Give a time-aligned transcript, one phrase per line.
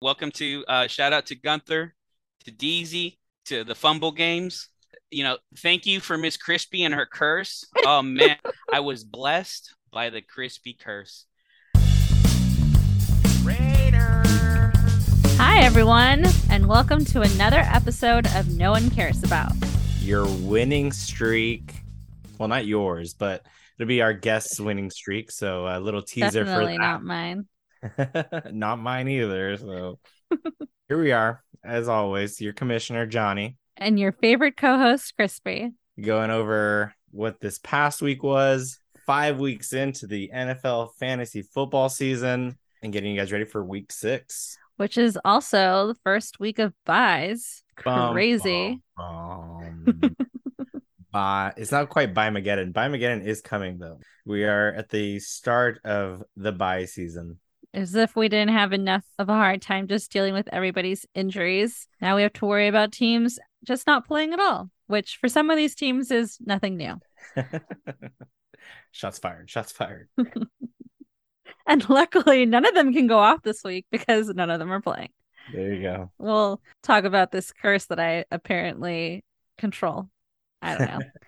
[0.00, 1.92] Welcome to uh, shout out to Gunther,
[2.44, 3.16] to Deezy,
[3.46, 4.68] to the Fumble Games.
[5.10, 7.66] You know, thank you for Miss Crispy and her curse.
[7.84, 8.36] Oh man,
[8.72, 11.26] I was blessed by the crispy curse.
[15.36, 19.50] Hi, everyone, and welcome to another episode of No One Cares About.
[19.98, 21.74] Your winning streak,
[22.38, 23.44] well, not yours, but
[23.80, 25.32] it'll be our guest's winning streak.
[25.32, 27.48] So a little teaser Definitely for not mine.
[28.52, 29.56] not mine either.
[29.56, 29.98] So
[30.88, 35.72] here we are, as always, your commissioner, Jhonny, And your favorite co host, Crispy.
[36.00, 42.58] going over what this past week was, five weeks into the NFL fantasy football season,
[42.82, 44.56] and getting you guys ready for week six.
[44.76, 47.62] which is also the first week of byes.
[47.84, 48.80] Bum, Crazy.
[48.96, 50.16] bum, bum.
[51.10, 51.54] Bye.
[51.56, 52.72] It's not quite Byemageddon.
[52.74, 53.98] By Mageddon is coming though.
[54.26, 57.38] We are at the start of the bye season.
[57.74, 61.86] As if we didn't have enough of a hard time just dealing with everybody's injuries.
[62.00, 65.50] Now we have to worry about teams just not playing at all, which for some
[65.50, 66.98] of these teams is nothing new.
[68.90, 69.50] shots fired.
[69.50, 70.08] Shots fired.
[71.68, 74.80] And luckily, none of them can go off this week because none of them are
[74.80, 75.10] playing.
[75.52, 76.10] There you go.
[76.18, 79.22] We'll talk about this curse that I apparently
[79.58, 80.08] control.
[80.62, 81.00] I don't know.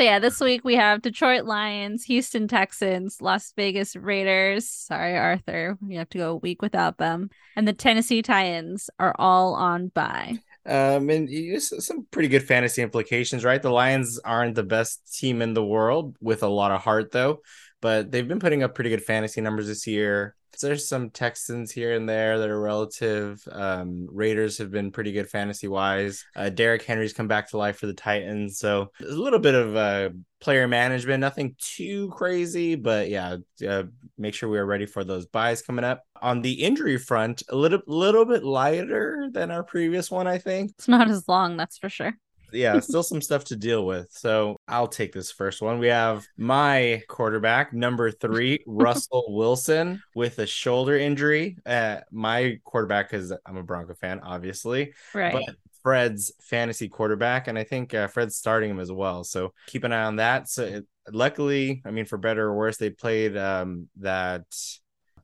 [0.00, 4.66] so yeah, this week we have Detroit Lions, Houston Texans, Las Vegas Raiders.
[4.66, 9.14] Sorry, Arthur, you have to go a week without them, and the Tennessee Titans are
[9.18, 10.38] all on bye.
[10.64, 13.60] Um, and you- some pretty good fantasy implications, right?
[13.60, 17.42] The Lions aren't the best team in the world with a lot of heart, though,
[17.82, 20.34] but they've been putting up pretty good fantasy numbers this year.
[20.60, 23.42] There's some Texans here and there that are relative.
[23.50, 26.24] Um, Raiders have been pretty good fantasy wise.
[26.36, 29.76] Uh, Derrick Henry's come back to life for the Titans, so a little bit of
[29.76, 33.84] uh, player management, nothing too crazy, but yeah, uh,
[34.18, 36.02] make sure we are ready for those byes coming up.
[36.22, 40.72] On the injury front, a little little bit lighter than our previous one, I think
[40.78, 42.14] It's not as long, that's for sure.
[42.52, 44.08] Yeah, still some stuff to deal with.
[44.10, 45.78] So I'll take this first one.
[45.78, 51.56] We have my quarterback, number three, Russell Wilson, with a shoulder injury.
[51.64, 55.32] Uh, my quarterback, because I'm a Bronco fan, obviously, Right.
[55.32, 59.24] but Fred's fantasy quarterback, and I think uh, Fred's starting him as well.
[59.24, 60.48] So keep an eye on that.
[60.48, 64.44] So it, luckily, I mean, for better or worse, they played um, that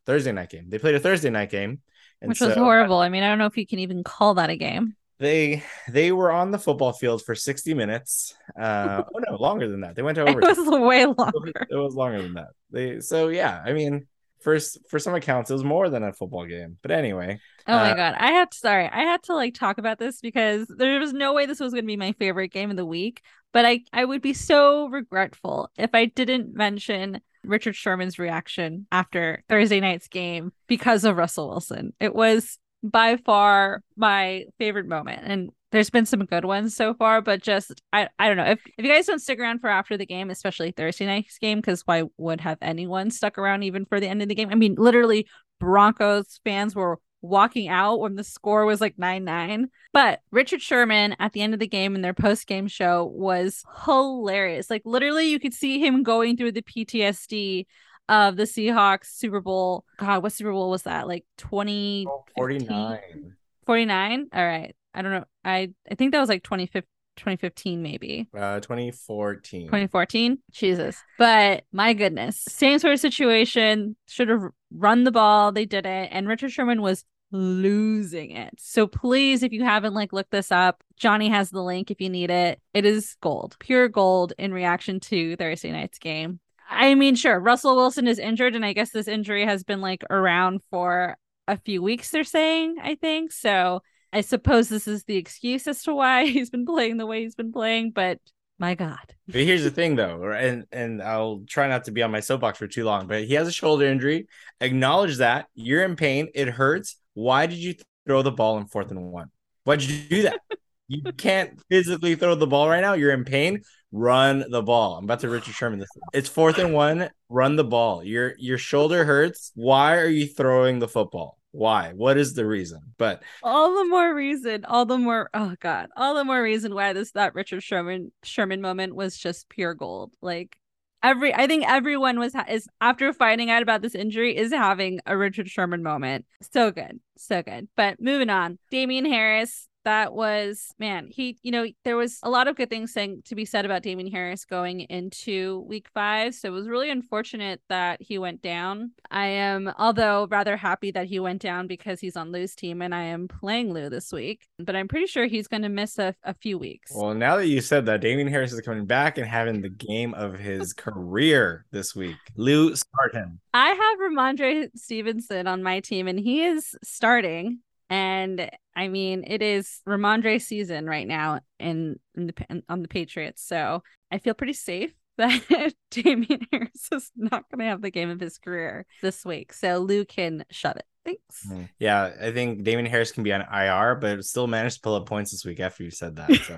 [0.06, 0.67] Thursday night game.
[0.69, 1.81] They played a Thursday night game.
[2.22, 2.99] And Which was horrible.
[2.99, 4.97] I mean, I don't know if you can even call that a game.
[5.19, 8.34] They they were on the football field for 60 minutes.
[8.59, 9.94] Uh oh no, longer than that.
[9.97, 10.41] They went to It over.
[10.41, 11.53] was way longer.
[11.71, 12.49] it was longer than that.
[12.71, 14.06] They so yeah, I mean,
[14.43, 16.77] first for some accounts it was more than a football game.
[16.82, 18.15] But anyway, Oh my Uh, god.
[18.19, 21.33] I had to sorry, I had to like talk about this because there was no
[21.33, 23.22] way this was gonna be my favorite game of the week.
[23.53, 29.43] But I, I would be so regretful if I didn't mention Richard Sherman's reaction after
[29.48, 31.94] Thursday night's game because of Russell Wilson.
[31.98, 35.23] It was by far my favorite moment.
[35.25, 38.45] And there's been some good ones so far, but just I, I don't know.
[38.45, 41.59] If if you guys don't stick around for after the game, especially Thursday night's game,
[41.59, 44.49] because why would have anyone stuck around even for the end of the game?
[44.51, 45.27] I mean, literally
[45.59, 51.33] Broncos fans were walking out when the score was like 9-9 but richard sherman at
[51.33, 55.55] the end of the game in their post-game show was hilarious like literally you could
[55.55, 57.67] see him going through the ptsd
[58.09, 59.84] of the seahawks super bowl.
[59.99, 61.09] God what super bowl was that?
[61.09, 62.06] Like 20
[62.37, 63.34] 49.
[63.65, 64.75] 49 all right.
[64.94, 65.25] I don't know.
[65.44, 68.28] I i think that was like 2015 2015 maybe.
[68.34, 69.66] Uh 2014.
[69.66, 71.03] 2014 jesus.
[71.19, 72.45] But my goodness.
[72.49, 73.97] Same sort of situation.
[74.06, 75.53] Should have run the ball.
[75.53, 78.55] They didn't and richard sherman was losing it.
[78.59, 82.09] So please if you haven't like looked this up jhonny has the link if you
[82.09, 82.61] need it.
[82.72, 87.77] It is gold pure gold in reaction to thursday night's game i mean sure russell
[87.77, 91.16] wilson is injured and i guess this injury has been like around for
[91.49, 93.81] a few weeks they're saying i think so
[94.12, 97.34] i suppose this is the excuse as to why he's been playing the way he's
[97.34, 98.19] been playing but
[98.59, 102.10] my god But here's the thing though, and and I'll try not to be on
[102.10, 104.28] my soapbox for too long, but he has a shoulder injury.
[104.60, 105.48] Acknowledge that.
[105.54, 106.28] You're in pain.
[106.34, 106.97] It hurts.
[107.15, 107.75] Why did you
[108.06, 109.30] throw the ball in fourth and one?
[109.65, 110.41] Why did you do that?
[110.88, 112.94] you can't physically throw the ball right now.
[112.94, 113.62] You're in pain.
[113.92, 114.97] Run the ball.
[114.97, 115.88] I'm about to Richard Sherman this.
[116.12, 117.09] It's fourth and one.
[117.28, 118.04] Run the ball.
[118.04, 119.53] Your your shoulder hurts.
[119.54, 121.38] Why are you throwing the football?
[121.53, 121.92] Why?
[121.94, 122.80] What is the reason?
[122.98, 126.92] But all the more reason all the more oh god all the more reason why
[126.92, 130.56] this that richard sherman sherman moment was just pure gold like
[131.03, 135.00] every i think everyone was ha- is after finding out about this injury is having
[135.06, 140.74] a richard sherman moment so good so good but moving on damien harris that was
[140.80, 143.65] man, he you know, there was a lot of good things saying to be said
[143.65, 146.34] about Damien Harris going into week five.
[146.34, 148.91] So it was really unfortunate that he went down.
[149.12, 152.92] I am although rather happy that he went down because he's on Lou's team and
[152.92, 154.48] I am playing Lou this week.
[154.59, 156.91] But I'm pretty sure he's gonna miss a, a few weeks.
[156.92, 160.15] Well, now that you said that, Damien Harris is coming back and having the game
[160.15, 162.16] of his career this week.
[162.34, 163.38] Lou, start him.
[163.54, 167.60] I have Rhamondre Stevenson on my team and he is starting.
[167.88, 173.42] And I mean, it is Rhamondre season right now in, in the on the Patriots.
[173.47, 178.10] So I feel pretty safe that Damien Harris is not going to have the game
[178.10, 179.53] of his career this week.
[179.53, 180.84] So Lou can shut it.
[181.04, 181.47] Thanks.
[181.48, 181.68] Mm.
[181.78, 185.06] Yeah, I think Damien Harris can be on IR, but still managed to pull up
[185.06, 186.34] points this week after you said that.
[186.34, 186.56] So.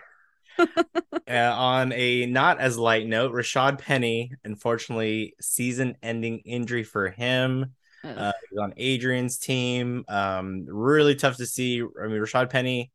[1.29, 7.75] uh, on a not as light note, Rashad Penny, unfortunately, season ending injury for him.
[8.05, 10.05] Uh, he's on Adrian's team.
[10.09, 11.81] Um, really tough to see.
[11.81, 12.91] I mean, Rashad Penny,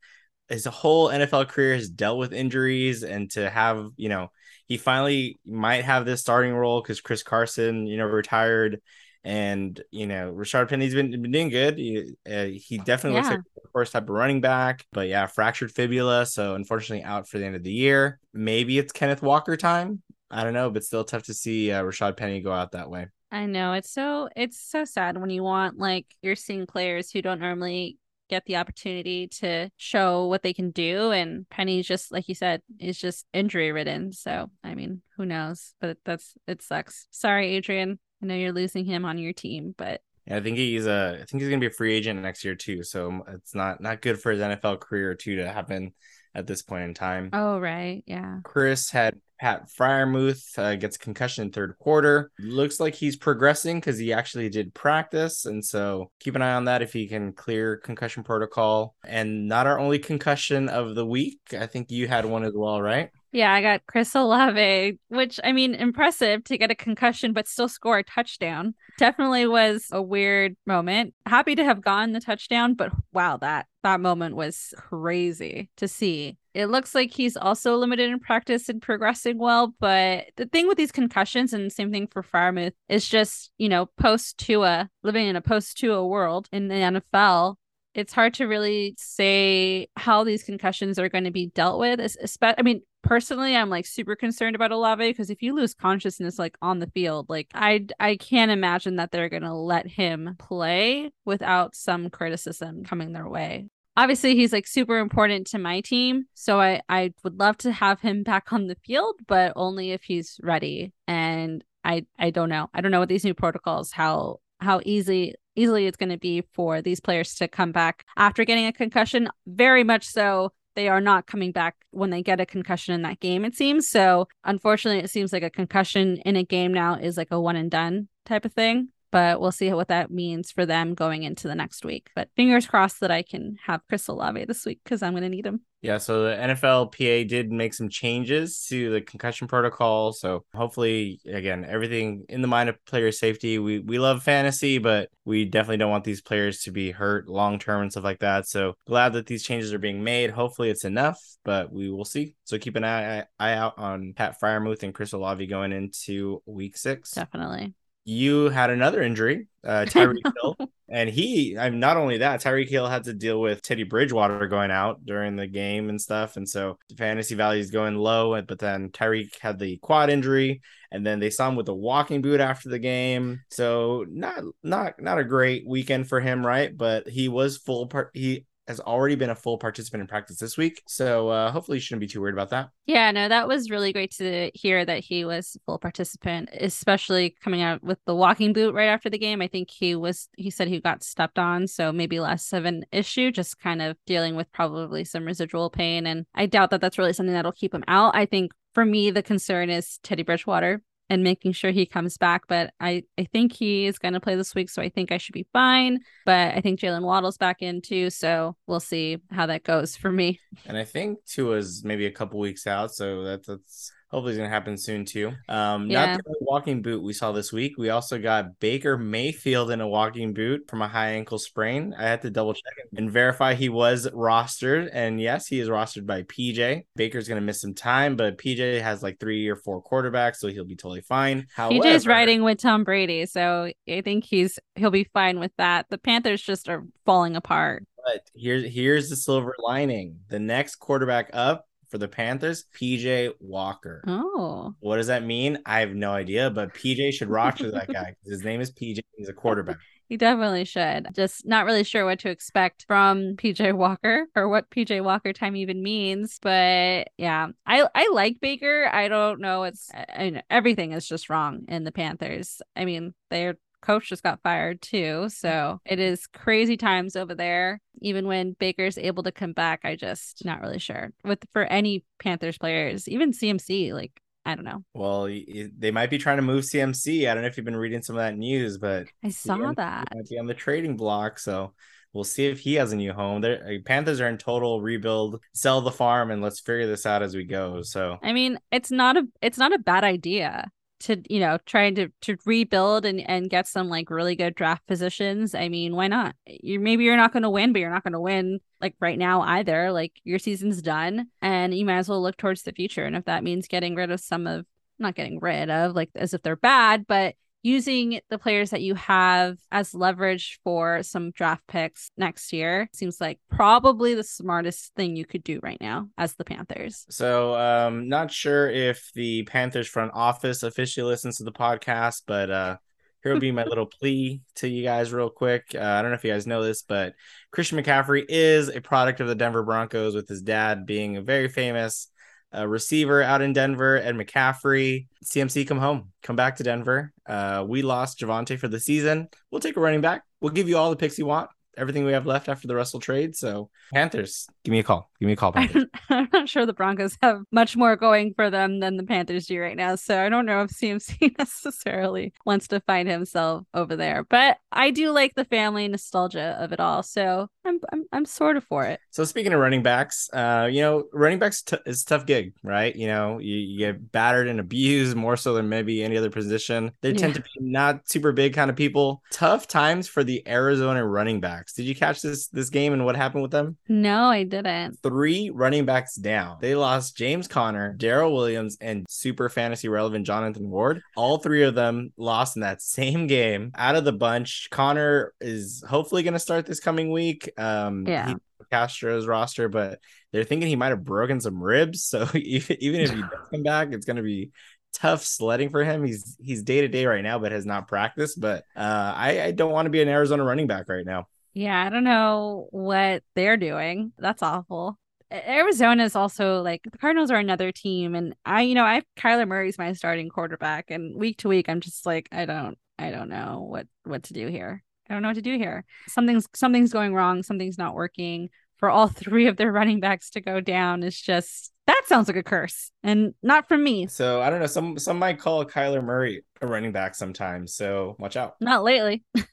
[0.50, 4.32] his whole NFL career has dealt with injuries, and to have, you know,
[4.68, 8.82] he finally might have this starting role because Chris Carson, you know, retired.
[9.26, 11.78] And you know, Rashad Penny's been, been doing good.
[11.78, 13.22] He, uh, he definitely yeah.
[13.22, 17.30] looks like the first type of running back, but yeah, fractured fibula, so unfortunately out
[17.30, 18.20] for the end of the year.
[18.34, 20.02] Maybe it's Kenneth Walker time.
[20.30, 23.08] I don't know, but still tough to see uh, Rashad Penny go out that way.
[23.34, 27.24] I know it's so it's so sad when you want like you're seeing players who
[27.24, 27.98] don't normally
[28.30, 32.62] get the opportunity to show what they can do and Penny's just like you said
[32.80, 38.00] is just injury ridden so I mean who knows but that's it sucks sorry Adrian
[38.22, 41.26] I know you're losing him on your team but yeah, I think he's a I
[41.26, 44.22] think he's gonna be a free agent next year too so it's not not good
[44.22, 45.94] for his NFL career too to happen
[46.36, 47.30] at this point in time.
[47.34, 48.40] Oh right, yeah.
[48.44, 52.32] Chris had Pat Freiermuth uh, gets concussion in third quarter.
[52.40, 55.46] Looks like he's progressing because he actually did practice.
[55.46, 58.96] And so keep an eye on that if he can clear concussion protocol.
[59.06, 61.42] And not our only concussion of the week.
[61.60, 63.10] I think you had one as well, right?
[63.34, 67.68] Yeah, I got Chris Olave, which I mean, impressive to get a concussion but still
[67.68, 68.76] score a touchdown.
[68.98, 71.16] Definitely was a weird moment.
[71.26, 76.38] Happy to have gotten the touchdown, but wow, that that moment was crazy to see.
[76.54, 80.78] It looks like he's also limited in practice and progressing well, but the thing with
[80.78, 85.36] these concussions and same thing for Freiermuth is just, you know, post Tua, living in
[85.36, 87.56] a post Tua world in the NFL,
[87.94, 92.00] it's hard to really say how these concussions are going to be dealt with.
[92.00, 96.40] Especially, I mean, personally, I'm like super concerned about Olave because if you lose consciousness
[96.40, 100.36] like on the field, like I I can't imagine that they're going to let him
[100.40, 103.68] play without some criticism coming their way.
[103.96, 108.02] Obviously, he's like super important to my team, so I I would love to have
[108.02, 110.94] him back on the field, but only if he's ready.
[111.08, 112.70] And I I don't know.
[112.74, 116.44] I don't know what these new protocols how how easy easily it's going to be
[116.54, 119.30] for these players to come back after getting a concussion.
[119.46, 120.52] Very much so.
[120.76, 123.88] They are not coming back when they get a concussion in that game, it seems.
[123.88, 127.56] So, unfortunately, it seems like a concussion in a game now is like a one
[127.56, 131.48] and done type of thing but we'll see what that means for them going into
[131.48, 132.10] the next week.
[132.16, 135.30] But fingers crossed that I can have Chris Olave this week because I'm going to
[135.30, 135.62] need him.
[135.84, 140.14] Yeah, so the NFLPA did make some changes to the concussion protocol.
[140.14, 143.60] So hopefully, again, everything in the mind of player safety.
[143.60, 147.60] We we love fantasy, but we definitely don't want these players to be hurt long
[147.60, 148.48] term and stuff like that.
[148.48, 150.32] So glad that these changes are being made.
[150.32, 152.34] Hopefully, it's enough, but we will see.
[152.46, 156.78] So keep an eye eye out on Pat Freiermuth and Chris Olave going into week
[156.78, 157.12] six.
[157.12, 157.76] Definitely
[158.06, 160.58] you had another injury, uh, Tyreek Hill,
[160.90, 161.58] and he.
[161.58, 165.36] I'm not only that, Tyreek Hill had to deal with Teddy Bridgewater going out during
[165.36, 168.42] the game and stuff, and so the fantasy value is going low.
[168.42, 172.22] But then Tyreek had the quad injury, and then they saw him with a walking
[172.22, 173.42] boot after the game.
[173.50, 176.76] So not not not a great weekend for him, right?
[176.76, 178.12] But he was full part.
[178.14, 180.82] He has already been a full participant in practice this week.
[180.88, 182.70] So uh, hopefully you shouldn't be too worried about that.
[182.86, 187.62] Yeah, no, that was really great to hear that he was full participant, especially coming
[187.62, 189.42] out with the walking boot right after the game.
[189.42, 191.68] I think he was, he said he got stepped on.
[191.68, 196.08] So maybe less of an issue, just kind of dealing with probably some residual pain.
[196.08, 198.16] And I doubt that that's really something that'll keep him out.
[198.16, 202.44] I think for me, the concern is Teddy Bridgewater and making sure he comes back.
[202.48, 204.70] But I, I think he is going to play this week.
[204.70, 206.00] So I think I should be fine.
[206.26, 208.10] But I think Jaylen Waddle's back in too.
[208.10, 210.40] So we'll see how that goes for me.
[210.66, 212.94] And I think Tua's maybe a couple weeks out.
[212.94, 215.32] So that, that's hopefully it's going to happen soon too.
[215.50, 216.06] Um, yeah.
[216.06, 217.78] Not the walking boot we saw this week.
[217.80, 221.96] We also got Baker Mayfield in a walking boot from a high ankle sprain.
[221.98, 224.92] I had to double check and verify he was rostered.
[224.94, 226.86] And yes, he is rostered by PJ.
[226.96, 230.48] Baker's going to miss some time, but PJ has like three or four quarterbacks, so
[230.48, 231.48] he'll be totally fine.
[231.56, 235.88] However, PJ's riding with Tom Brady, so I think he's he'll be fine with that.
[235.90, 237.84] The Panthers just are falling apart.
[238.06, 240.20] But here's here's the silver lining.
[240.28, 244.04] The next quarterback up for the Panthers, PJ Walker.
[244.08, 244.74] Oh.
[244.80, 245.60] What does that mean?
[245.64, 248.16] I have no idea, but PJ should rock roster that guy.
[248.26, 249.02] His name is PJ.
[249.16, 249.78] He's a quarterback.
[250.10, 251.10] He definitely should.
[251.14, 255.56] Just not really sure what to expect from PJ Walker or what PJ Walker time
[255.56, 256.40] even means.
[256.42, 258.90] But yeah, I I like Baker.
[258.92, 259.64] I don't know.
[259.64, 262.60] It's I, everything is just wrong in the Panthers.
[262.76, 265.28] I mean, they're coach just got fired too.
[265.30, 267.80] So it is crazy times over there.
[268.02, 271.12] Even when Baker's able to come back, I just not really sure.
[271.24, 274.12] With for any Panthers players, even CMC, like
[274.46, 274.84] I don't know.
[274.94, 277.30] Well, they might be trying to move CMC.
[277.30, 279.76] I don't know if you've been reading some of that news, but I saw CMC
[279.76, 280.08] that.
[280.14, 281.74] Might be on the trading block, so
[282.14, 283.42] we'll see if he has a new home.
[283.42, 285.42] Their uh, Panthers are in total rebuild.
[285.54, 287.82] Sell the farm and let's figure this out as we go.
[287.84, 290.70] So I mean, it's not a it's not a bad idea
[291.04, 294.86] to you know trying to to rebuild and and get some like really good draft
[294.88, 296.36] positions i mean why not?
[296.46, 299.18] You maybe you're not going to win but you're not going to win like right
[299.18, 299.92] now either.
[299.92, 303.06] Like your season's done and you might as well look towards the future.
[303.06, 304.66] And if that means getting rid of some of
[305.00, 308.94] not getting rid of like as if they're bad but using the players that you
[308.96, 315.16] have as leverage for some draft picks next year seems like probably the smartest thing
[315.16, 317.06] you could do right now as the Panthers.
[317.10, 322.52] So, um, not sure if the Panthers front office officially listens to the podcast, but
[322.52, 322.78] uh,
[323.24, 325.68] here will be my little plea to you guys, real quick.
[325.74, 327.14] Uh, I don't know if you guys know this, but
[327.52, 331.48] Christian McCaffrey is a product of the Denver Broncos, with his dad being a very
[331.48, 332.10] famous
[332.56, 335.08] uh, receiver out in Denver, Ed McCaffrey.
[335.26, 337.12] CMC, come home, come back to Denver.
[337.26, 339.28] Uh, we lost Javonte for the season.
[339.52, 340.24] We'll take a running back.
[340.42, 343.00] We'll give you all the picks you want everything we have left after the Russell
[343.00, 343.36] trade.
[343.36, 345.10] So Panthers, give me a call.
[345.20, 345.52] Give me a call.
[345.54, 345.86] Panthers.
[346.10, 349.60] I'm not sure the Broncos have much more going for them than the Panthers do
[349.60, 349.96] right now.
[349.96, 354.24] So I don't know if CMC necessarily wants to find himself over there.
[354.24, 357.04] But I do like the family nostalgia of it all.
[357.04, 359.00] So I'm I'm, I'm sort of for it.
[359.12, 362.96] So speaking of running backs, uh, you know, running backs t- is tough gig, right?
[362.96, 366.92] You know, you, you, get battered and abused more so than maybe any other position.
[367.02, 367.18] They yeah.
[367.18, 369.22] tend to be not super big kind of people.
[369.32, 371.63] Tough times for the Arizona running backs.
[371.72, 373.78] Did you catch this this game and what happened with them?
[373.88, 375.00] No, I didn't.
[375.02, 376.58] Three running backs down.
[376.60, 381.02] They lost James Conner, Darrel Williams, and super fantasy relevant Jonathan Ward.
[381.16, 383.72] All three of them lost in that same game.
[383.76, 387.50] Out of the bunch, Conner is hopefully going to start this coming week.
[387.58, 388.34] Um, yeah.
[388.72, 390.00] Castro's roster, but
[390.32, 392.04] they're thinking he might have broken some ribs.
[392.04, 394.52] So even if he does come back, it's going to be
[394.94, 396.04] tough sledding for him.
[396.04, 398.40] He's he's day to day right now, but has not practiced.
[398.40, 401.28] But uh, I, I don't want to be an Arizona running back right now.
[401.54, 404.12] Yeah, I don't know what they're doing.
[404.18, 404.98] That's awful.
[405.32, 409.06] Arizona is also like the Cardinals are another team, and I, you know, I have
[409.18, 413.10] Kyler Murray's my starting quarterback, and week to week, I'm just like, I don't, I
[413.10, 414.84] don't know what what to do here.
[415.10, 415.86] I don't know what to do here.
[416.08, 417.42] Something's something's going wrong.
[417.44, 418.50] Something's not working.
[418.78, 422.38] For all three of their running backs to go down is just that sounds like
[422.38, 424.08] a curse, and not from me.
[424.08, 424.68] So I don't know.
[424.68, 427.74] Some some might call Kyler Murray a running back sometimes.
[427.76, 428.56] So watch out.
[428.62, 429.24] Not lately.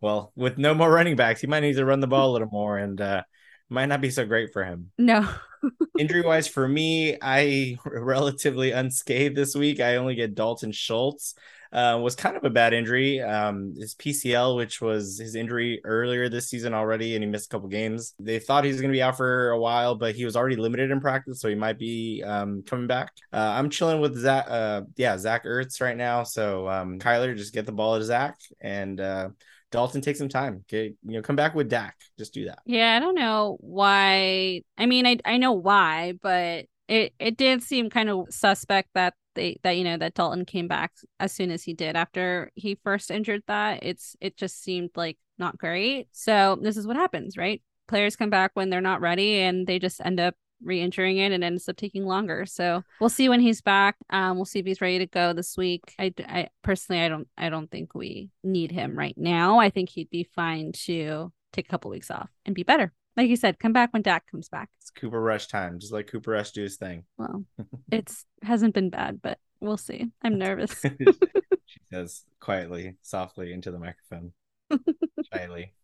[0.00, 2.48] well, with no more running backs, he might need to run the ball a little
[2.50, 3.22] more, and uh,
[3.68, 4.90] might not be so great for him.
[4.98, 5.28] No.
[5.98, 9.80] Injury wise, for me, I relatively unscathed this week.
[9.80, 11.34] I only get Dalton Schultz.
[11.72, 13.20] Uh, was kind of a bad injury.
[13.20, 17.48] Um, his PCL, which was his injury earlier this season already, and he missed a
[17.48, 18.14] couple games.
[18.18, 20.56] They thought he was going to be out for a while, but he was already
[20.56, 23.12] limited in practice, so he might be um, coming back.
[23.32, 24.46] Uh, I'm chilling with Zach.
[24.48, 26.22] Uh, yeah, Zach Ertz right now.
[26.24, 29.00] So um, Kyler, just get the ball to Zach and.
[29.00, 29.28] Uh,
[29.72, 30.64] Dalton take some time.
[30.68, 31.96] Okay, you know, come back with Dak.
[32.18, 32.58] Just do that.
[32.66, 34.62] Yeah, I don't know why.
[34.78, 39.14] I mean, I I know why, but it it did seem kind of suspect that
[39.34, 42.78] they that you know that Dalton came back as soon as he did after he
[42.82, 43.80] first injured that.
[43.82, 46.08] It's it just seemed like not great.
[46.12, 47.62] So this is what happens, right?
[47.88, 51.42] Players come back when they're not ready and they just end up re-injuring it and
[51.42, 52.46] ends up taking longer.
[52.46, 53.96] So we'll see when he's back.
[54.10, 55.94] Um, we'll see if he's ready to go this week.
[55.98, 59.58] I, I personally, I don't, I don't think we need him right now.
[59.58, 62.92] I think he'd be fine to take a couple weeks off and be better.
[63.16, 64.70] Like you said, come back when Dak comes back.
[64.80, 67.04] It's Cooper Rush time, just like Cooper Rush do his thing.
[67.18, 67.44] Well,
[67.90, 70.10] it's hasn't been bad, but we'll see.
[70.22, 70.74] I'm nervous.
[71.66, 74.32] she says quietly, softly into the microphone,
[75.32, 75.74] shyly.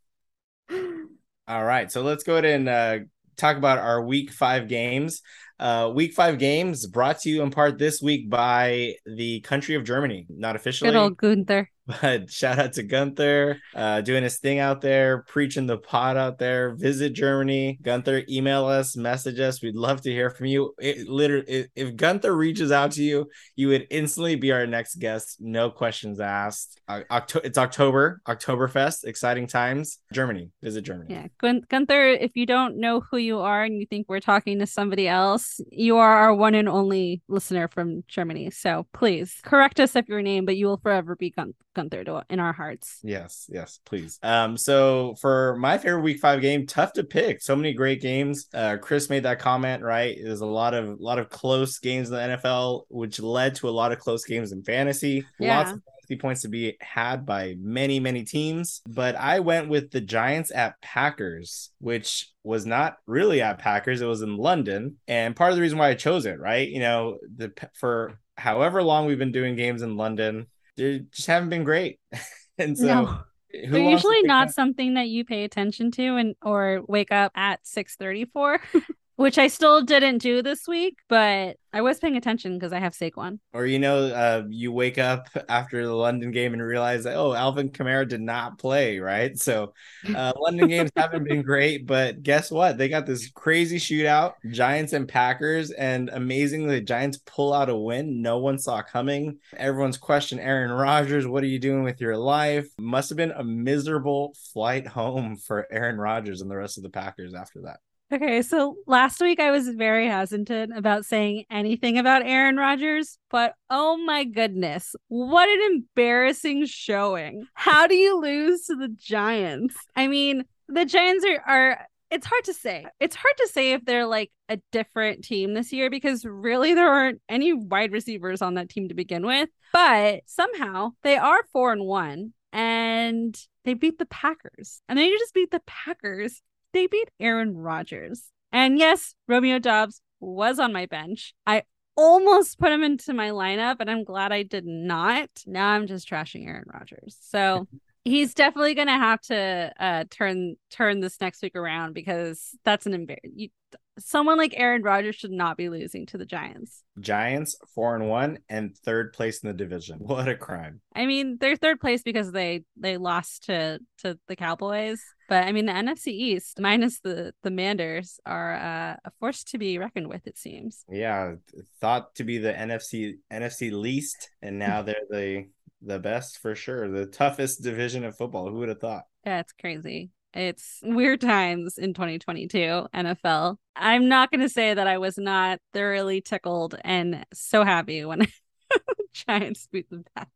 [1.46, 2.98] All right, so let's go ahead and uh,
[3.36, 5.22] talk about our week five games.
[5.58, 9.84] Uh, week five games brought to you in part this week by the country of
[9.84, 10.90] Germany, not officially.
[10.90, 11.70] Good old Gunther.
[11.88, 16.38] But shout out to Gunther, uh, doing his thing out there, preaching the pot out
[16.38, 16.74] there.
[16.74, 17.78] Visit Germany.
[17.80, 19.62] Gunther, email us, message us.
[19.62, 20.74] We'd love to hear from you.
[20.78, 25.38] It literally, if Gunther reaches out to you, you would instantly be our next guest.
[25.40, 26.78] No questions asked.
[26.86, 29.98] Uh, Octo- it's October, Oktoberfest, exciting times.
[30.12, 31.14] Germany, visit Germany.
[31.14, 34.58] Yeah, Gun- Gunther, if you don't know who you are and you think we're talking
[34.58, 38.50] to somebody else, you are our one and only listener from Germany.
[38.50, 42.24] So please correct us if your name, but you will forever be Gun- Gunther to,
[42.28, 42.98] in our hearts.
[43.04, 44.18] Yes, yes, please.
[44.22, 47.40] Um, so for my favorite week five game, tough to pick.
[47.40, 48.48] So many great games.
[48.52, 50.18] Uh, Chris made that comment, right?
[50.20, 53.68] There's a lot of a lot of close games in the NFL, which led to
[53.68, 55.24] a lot of close games in fantasy.
[55.38, 55.58] Yeah.
[55.58, 58.80] Lots of fantasy points to be had by many, many teams.
[58.88, 64.00] But I went with the Giants at Packers, which was not really at Packers.
[64.00, 64.96] It was in London.
[65.06, 66.68] And part of the reason why I chose it, right?
[66.68, 71.50] You know, the for however long we've been doing games in London, they just haven't
[71.50, 71.98] been great.
[72.58, 73.18] and so No.
[73.50, 77.64] They're usually not up- something that you pay attention to and or wake up at
[77.64, 78.60] 6:30 for,
[79.18, 82.92] which I still didn't do this week, but I was paying attention because I have
[82.92, 83.40] Saquon.
[83.52, 87.34] or you know, uh, you wake up after the London game and realize that oh,
[87.34, 89.36] Alvin Kamara did not play, right?
[89.36, 89.74] So,
[90.14, 92.78] uh, London games haven't been great, but guess what?
[92.78, 97.76] They got this crazy shootout, Giants and Packers, and amazingly, the Giants pull out a
[97.76, 98.22] win.
[98.22, 99.38] No one saw coming.
[99.56, 101.26] Everyone's questioned Aaron Rodgers.
[101.26, 102.68] What are you doing with your life?
[102.78, 106.90] Must have been a miserable flight home for Aaron Rodgers and the rest of the
[106.90, 107.80] Packers after that.
[108.10, 113.54] Okay, so last week I was very hesitant about saying anything about Aaron Rodgers, but
[113.68, 117.46] oh my goodness, what an embarrassing showing.
[117.52, 119.74] How do you lose to the Giants?
[119.94, 122.86] I mean, the Giants are, are it's hard to say.
[122.98, 126.90] It's hard to say if they're like a different team this year because really there
[126.90, 129.50] aren't any wide receivers on that team to begin with.
[129.74, 134.80] But somehow they are four and one and they beat the Packers.
[134.88, 136.40] And they just beat the Packers
[136.72, 138.24] they beat Aaron Rodgers.
[138.52, 141.34] And yes, Romeo Doubs was on my bench.
[141.46, 141.62] I
[141.96, 145.28] almost put him into my lineup, and I'm glad I did not.
[145.46, 147.16] Now I'm just trashing Aaron Rodgers.
[147.20, 147.66] So
[148.04, 152.94] he's definitely gonna have to uh turn turn this next week around because that's an
[152.94, 153.52] embarrassment.
[153.98, 156.84] Someone like Aaron Rodgers should not be losing to the Giants.
[157.00, 159.98] Giants four and one and third place in the division.
[160.02, 160.80] What a crime!
[160.94, 165.00] I mean, they're third place because they they lost to to the Cowboys.
[165.28, 169.58] But I mean, the NFC East minus the the Manders are uh, a force to
[169.58, 170.26] be reckoned with.
[170.26, 170.84] It seems.
[170.90, 171.34] Yeah,
[171.80, 175.48] thought to be the NFC NFC least, and now they're the
[175.82, 176.88] the best for sure.
[176.88, 178.48] The toughest division of football.
[178.48, 179.04] Who would have thought?
[179.24, 180.10] Yeah, it's crazy.
[180.34, 183.56] It's weird times in 2022 NFL.
[183.74, 188.26] I'm not going to say that I was not thoroughly tickled and so happy when
[189.12, 190.30] Giants beat the Packers.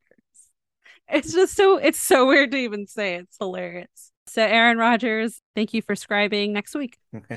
[1.09, 3.17] It's just so it's so weird to even say.
[3.17, 4.13] It's hilarious.
[4.27, 6.97] So Aaron Rodgers, thank you for scribing next week.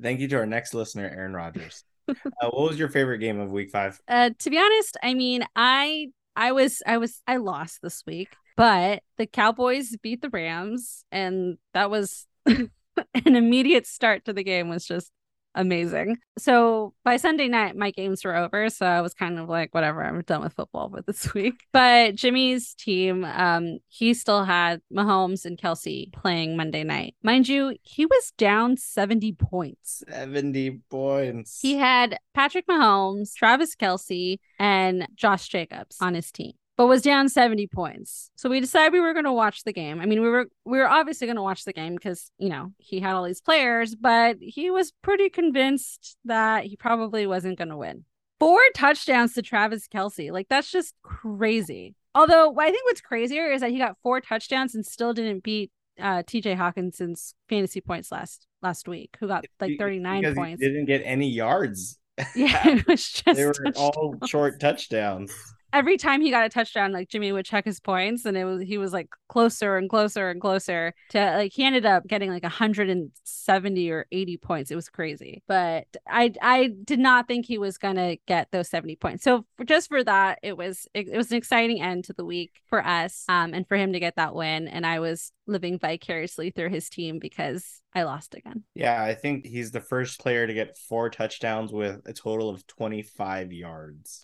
[0.00, 1.84] Thank you to our next listener, Aaron Rodgers.
[2.08, 4.00] uh, what was your favorite game of Week Five?
[4.08, 8.34] Uh to be honest, I mean, I I was I was I lost this week,
[8.56, 12.70] but the Cowboys beat the Rams and that was an
[13.14, 15.12] immediate start to the game was just
[15.54, 16.16] amazing.
[16.38, 18.68] So by Sunday night, my games were over.
[18.70, 21.64] So I was kind of like, whatever, I'm done with football for this week.
[21.72, 27.14] But Jimmy's team, um, he still had Mahomes and Kelce playing Monday night.
[27.22, 30.02] Mind you, he was down 70 points.
[30.08, 31.60] Seventy points.
[31.60, 36.52] He had Patrick Mahomes, Travis Kelce, and Josh Jacobs on his team.
[36.80, 38.30] But was down 70 points.
[38.36, 40.00] So we decided we were going to watch the game.
[40.00, 42.72] I mean, we were we were obviously going to watch the game because, you know,
[42.78, 47.68] he had all these players, but he was pretty convinced that he probably wasn't going
[47.68, 48.06] to win.
[48.38, 50.32] Four touchdowns to Travis Kelce.
[50.32, 51.96] Like that's just crazy.
[52.14, 55.70] Although I think what's crazier is that he got four touchdowns and still didn't beat
[56.00, 60.62] uh TJ Hockenson's fantasy points last last week, who got like 39 because he points.
[60.62, 61.98] didn't get any yards.
[62.34, 63.76] Yeah, it was just They were touchdowns.
[63.76, 65.30] all short touchdowns.
[65.72, 68.62] Every time he got a touchdown, like Jimmy would check his points, and it was
[68.62, 72.42] he was like closer and closer and closer to like he ended up getting like
[72.42, 74.70] 170 or 80 points.
[74.70, 78.96] It was crazy, but I I did not think he was gonna get those 70
[78.96, 79.24] points.
[79.24, 82.24] So for, just for that, it was it, it was an exciting end to the
[82.24, 85.78] week for us, um, and for him to get that win, and I was living
[85.78, 88.64] vicariously through his team because I lost again.
[88.74, 92.66] Yeah, I think he's the first player to get four touchdowns with a total of
[92.66, 94.22] 25 yards.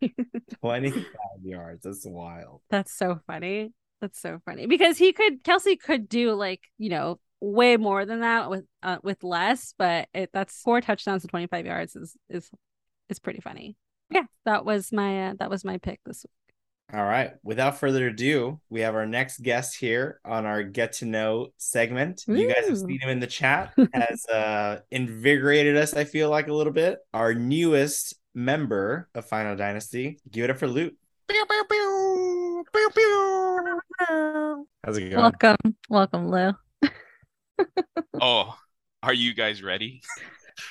[0.60, 1.04] 25
[1.42, 1.82] yards.
[1.84, 2.62] That's wild.
[2.70, 3.72] That's so funny.
[4.00, 8.20] That's so funny because he could Kelce could do like you know way more than
[8.20, 12.16] that with uh, with less, but it that's four touchdowns and twenty five yards is
[12.30, 12.48] is
[13.08, 13.76] is pretty funny.
[14.10, 16.47] Yeah, that was my uh, that was my pick this week.
[16.90, 17.32] All right.
[17.42, 22.24] Without further ado, we have our next guest here on our get to know segment.
[22.26, 23.74] You guys have seen him in the chat.
[23.92, 25.92] Has uh, invigorated us.
[25.92, 27.00] I feel like a little bit.
[27.12, 30.18] Our newest member of Final Dynasty.
[30.30, 30.96] Give it up for Loot.
[34.82, 35.16] How's it going?
[35.16, 35.56] Welcome,
[35.90, 36.52] welcome, Lou.
[38.20, 38.56] Oh,
[39.02, 40.00] are you guys ready?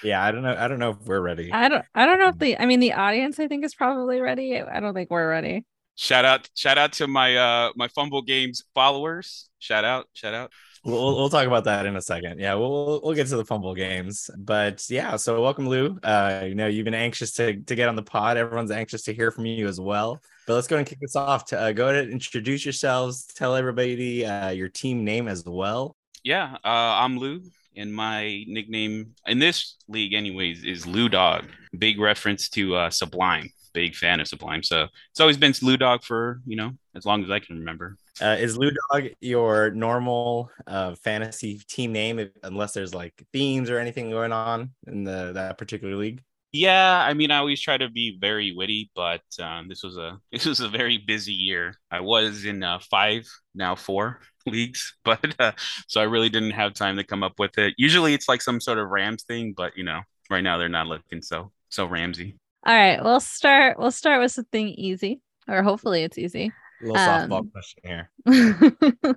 [0.03, 0.55] Yeah, I don't know.
[0.57, 1.51] I don't know if we're ready.
[1.51, 4.19] I don't, I don't know if the, I mean, the audience, I think, is probably
[4.19, 4.59] ready.
[4.59, 5.65] I don't think we're ready.
[5.99, 9.49] Shout out, shout out to my uh my Fumble Games followers.
[9.57, 10.51] Shout out, shout out.
[10.85, 12.39] We'll, we'll talk about that in a second.
[12.39, 15.15] Yeah, we'll we'll- get to the fumble games, but yeah.
[15.15, 15.97] So welcome, Lou.
[16.03, 18.37] Uh, you know you've been anxious to to get on the pod.
[18.37, 20.21] Everyone's anxious to hear from you as well.
[20.45, 21.45] But let's go ahead and kick this off.
[21.45, 23.25] To uh, go ahead and introduce yourselves.
[23.25, 25.95] Tell everybody uh, your team name as well.
[26.23, 27.41] Yeah, uh, I'm Lou,
[27.75, 31.45] and my nickname in this league, anyways, is Lou Dog.
[31.77, 33.49] Big reference to uh, Sublime.
[33.77, 37.23] Big fan of Sublime, so it's always been Lou Dog for you know as long
[37.23, 37.95] as I can remember.
[38.19, 43.69] Uh, is Lou Dog your normal uh, fantasy team name, if, unless there's like themes
[43.69, 46.23] or anything going on in the that particular league?
[46.51, 50.19] Yeah, I mean, I always try to be very witty, but um, this was a
[50.31, 51.75] this was a very busy year.
[51.91, 55.51] I was in uh, five, now four leagues, but uh,
[55.87, 57.75] so I really didn't have time to come up with it.
[57.77, 60.87] Usually, it's like some sort of Rams thing, but you know, right now they're not
[60.87, 62.39] looking so so Ramsey.
[62.65, 63.79] All right, we'll start.
[63.79, 66.51] We'll start with something easy, or hopefully it's easy.
[66.81, 68.11] A little softball Um, question here.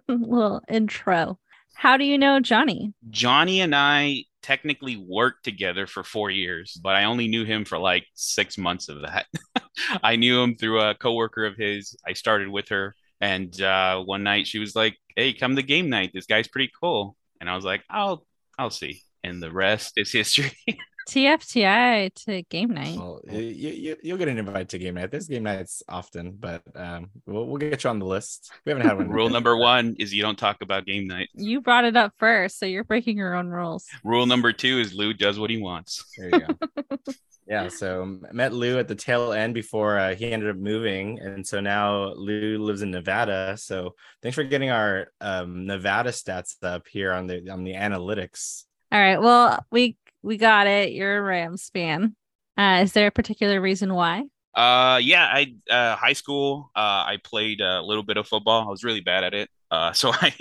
[0.09, 1.38] Little intro.
[1.74, 2.92] How do you know Jhonny?
[3.11, 7.79] Jhonny and I technically worked together for four years, but I only knew him for
[7.79, 9.26] like six months of that.
[10.03, 11.96] I knew him through a coworker of his.
[12.07, 15.88] I started with her, and uh, one night she was like, "Hey, come to game
[15.88, 16.12] night.
[16.14, 18.26] This guy's pretty cool." And I was like, "I'll,
[18.59, 20.53] I'll see." And the rest is history.
[21.11, 22.96] TFTI to game night.
[22.96, 25.11] Well, you, you you'll get an invite to game night.
[25.11, 28.53] There's game nights often, but um, we'll we'll get you on the list.
[28.64, 29.09] We haven't had one.
[29.09, 31.29] Rule number one is you don't talk about game night.
[31.35, 33.88] You brought it up first, so you're breaking your own rules.
[34.05, 36.05] Rule number two is Lou does what he wants.
[36.16, 37.12] There you go.
[37.49, 41.44] yeah, so met Lou at the tail end before uh, he ended up moving, and
[41.44, 43.57] so now Lou lives in Nevada.
[43.57, 48.64] So thanks for getting our um, Nevada stats up here on the on the analytics.
[48.92, 49.20] All right.
[49.20, 50.92] Well, we we got it.
[50.92, 52.14] You're a Rams fan.
[52.56, 54.24] Uh, is there a particular reason why?
[54.54, 56.70] Uh, yeah, I uh, high school.
[56.74, 58.66] Uh, I played a little bit of football.
[58.66, 59.48] I was really bad at it.
[59.70, 60.35] Uh, so I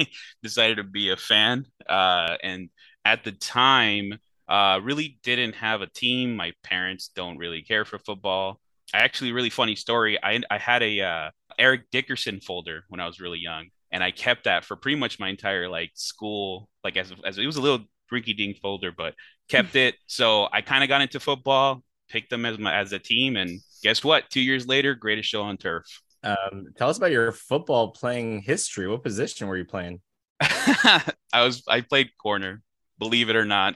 [0.43, 1.65] decided to be a fan.
[1.87, 2.69] Uh, and
[3.05, 6.35] at the time, uh, really didn't have a team.
[6.35, 8.59] My parents don't really care for football.
[8.93, 10.17] I actually, really funny story.
[10.21, 14.09] I I had a uh, Eric Dickerson folder when I was really young, and I
[14.09, 16.69] kept that for pretty much my entire like school.
[16.83, 19.13] Like as as it was a little rinky dink folder, but
[19.49, 19.95] kept it.
[20.07, 23.61] So I kind of got into football picked them as my as a team, and
[23.83, 24.29] guess what?
[24.29, 25.85] Two years later, greatest show on turf.
[26.23, 28.87] Um, tell us about your football playing history.
[28.87, 30.01] What position were you playing?
[30.41, 32.61] I was I played corner,
[32.97, 33.75] believe it or not.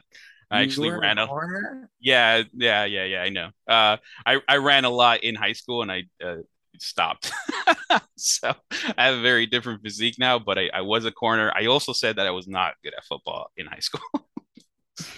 [0.51, 1.89] I You actually ran a corner.
[1.99, 3.49] yeah yeah yeah yeah I know.
[3.67, 6.37] Uh, I I ran a lot in high school and I uh,
[6.79, 7.31] stopped.
[8.17, 8.53] so
[8.97, 11.51] I have a very different physique now, but I, I was a corner.
[11.55, 14.01] I also said that I was not good at football in high school.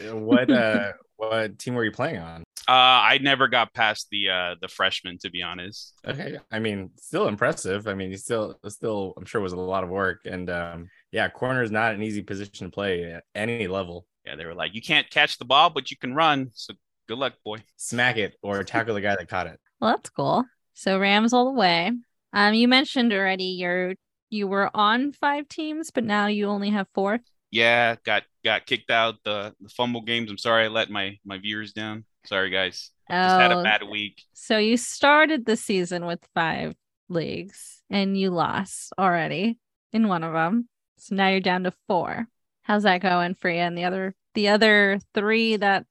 [0.02, 2.44] What uh, what team were you playing on?
[2.68, 5.94] Uh, I never got past the uh the freshman to be honest.
[6.06, 7.88] Okay, I mean, still impressive.
[7.88, 11.30] I mean, you still, still, I'm sure was a lot of work, and um, yeah,
[11.30, 14.06] corner is not an easy position to play at any level.
[14.26, 16.50] Yeah, they were like, you can't catch the ball, but you can run.
[16.54, 16.74] So
[17.08, 17.60] good luck, boy.
[17.78, 19.60] Smack it or tackle the guy that caught it.
[19.80, 20.44] Well, that's cool.
[20.74, 21.92] So Rams all the way.
[22.34, 23.94] Um, you mentioned already you're
[24.30, 27.20] you were on five teams, but now you only have four.
[27.56, 30.30] Yeah, got got kicked out the the fumble games.
[30.30, 32.04] I'm sorry I let my my viewers down.
[32.26, 32.92] Sorry guys.
[33.10, 34.24] Just had a Oh, bad week.
[34.34, 36.76] so you started the season with five
[37.08, 39.58] leagues and you lost already
[39.94, 40.68] in one of them.
[40.98, 42.28] So now you're down to four.
[42.64, 43.60] How's that going for you?
[43.60, 45.86] And the other the other three that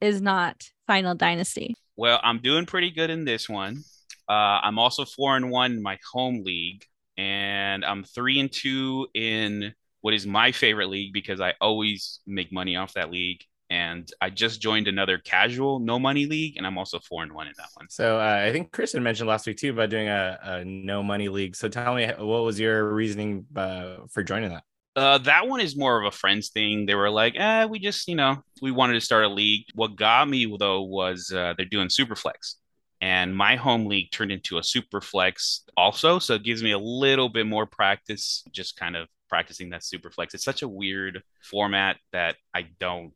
[0.00, 1.74] is not Final Dynasty.
[1.96, 3.84] Well, I'm doing pretty good in this one.
[4.28, 6.84] Uh, I'm also four and one in my home league,
[7.16, 9.72] and I'm three and two in
[10.06, 13.40] what is my favorite league because I always make money off that league.
[13.70, 17.48] And I just joined another casual no money league, and I'm also four and one
[17.48, 17.88] in that one.
[17.90, 21.28] So uh, I think Kristen mentioned last week too about doing a, a no money
[21.28, 21.56] league.
[21.56, 24.62] So tell me, what was your reasoning uh, for joining that?
[24.94, 26.86] Uh, that one is more of a friends thing.
[26.86, 29.64] They were like, eh, we just, you know, we wanted to start a league.
[29.74, 32.54] What got me though was uh, they're doing Superflex,
[33.00, 36.20] and my home league turned into a Superflex also.
[36.20, 40.34] So it gives me a little bit more practice, just kind of practicing that Superflex.
[40.34, 43.14] It's such a weird format that I don't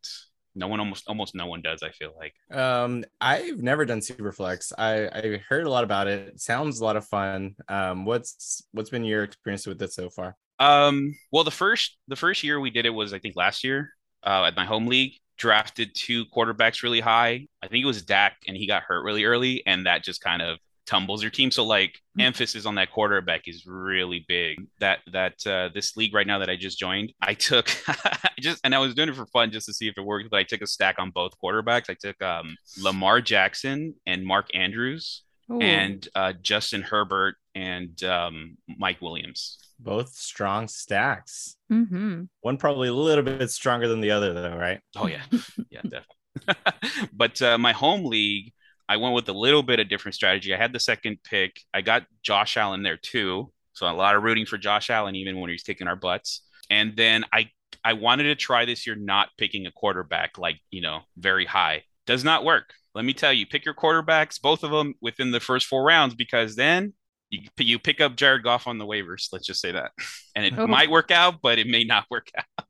[0.54, 1.82] No one almost almost no one does.
[1.82, 2.34] I feel like.
[2.56, 4.72] Um, I've never done Superflex.
[4.76, 6.28] I I heard a lot about it.
[6.28, 7.54] it sounds a lot of fun.
[7.68, 10.36] Um, what's what's been your experience with it so far?
[10.58, 13.90] Um, well, the first the first year we did it was I think last year
[14.24, 15.14] uh, at my home league.
[15.38, 17.46] Drafted two quarterbacks really high.
[17.62, 20.42] I think it was Dak, and he got hurt really early, and that just kind
[20.42, 20.58] of
[20.90, 21.50] tumbles your team.
[21.50, 22.22] So like mm-hmm.
[22.22, 24.58] emphasis on that quarterback is really big.
[24.80, 27.70] That that uh, this league right now that I just joined, I took
[28.40, 30.30] just and I was doing it for fun just to see if it worked.
[30.30, 31.88] But I took a stack on both quarterbacks.
[31.88, 35.60] I took um, Lamar Jackson and Mark Andrews Ooh.
[35.60, 39.58] and uh, Justin Herbert and um, Mike Williams.
[39.78, 41.56] Both strong stacks.
[41.72, 42.24] Mm-hmm.
[42.42, 44.80] One probably a little bit stronger than the other, though, right?
[44.96, 45.22] Oh yeah,
[45.70, 47.08] yeah, definitely.
[47.14, 48.52] but uh, my home league,
[48.90, 50.52] I went with a little bit of different strategy.
[50.52, 51.60] I had the second pick.
[51.72, 53.52] I got Josh Allen there too.
[53.72, 56.42] So a lot of rooting for Josh Allen, even when he's kicking our butts.
[56.70, 57.50] And then I
[57.84, 61.84] I wanted to try this year not picking a quarterback like, you know, very high.
[62.04, 62.74] Does not work.
[62.96, 66.16] Let me tell you, pick your quarterbacks, both of them within the first four rounds,
[66.16, 66.92] because then
[67.30, 69.28] you you pick up Jared Goff on the waivers.
[69.32, 69.92] Let's just say that,
[70.34, 70.66] and it oh.
[70.66, 72.66] might work out, but it may not work out.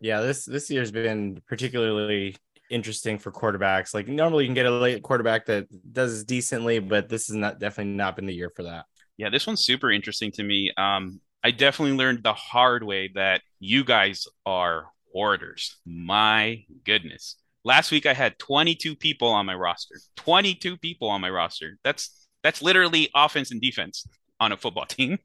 [0.00, 2.36] Yeah, this this year's been particularly
[2.70, 3.94] interesting for quarterbacks.
[3.94, 7.58] Like normally you can get a late quarterback that does decently, but this is not
[7.58, 8.86] definitely not been the year for that.
[9.16, 10.72] Yeah, this one's super interesting to me.
[10.76, 15.76] Um, I definitely learned the hard way that you guys are hoarders.
[15.86, 17.36] My goodness.
[17.64, 19.96] Last week I had 22 people on my roster.
[20.16, 21.78] 22 people on my roster.
[21.84, 24.06] That's that's literally offense and defense
[24.38, 25.18] on a football team.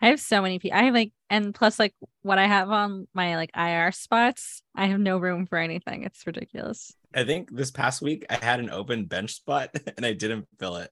[0.00, 0.78] I have so many people.
[0.78, 4.86] I have like, and plus, like, what I have on my like IR spots, I
[4.86, 6.04] have no room for anything.
[6.04, 6.92] It's ridiculous.
[7.14, 10.76] I think this past week I had an open bench spot and I didn't fill
[10.76, 10.90] it.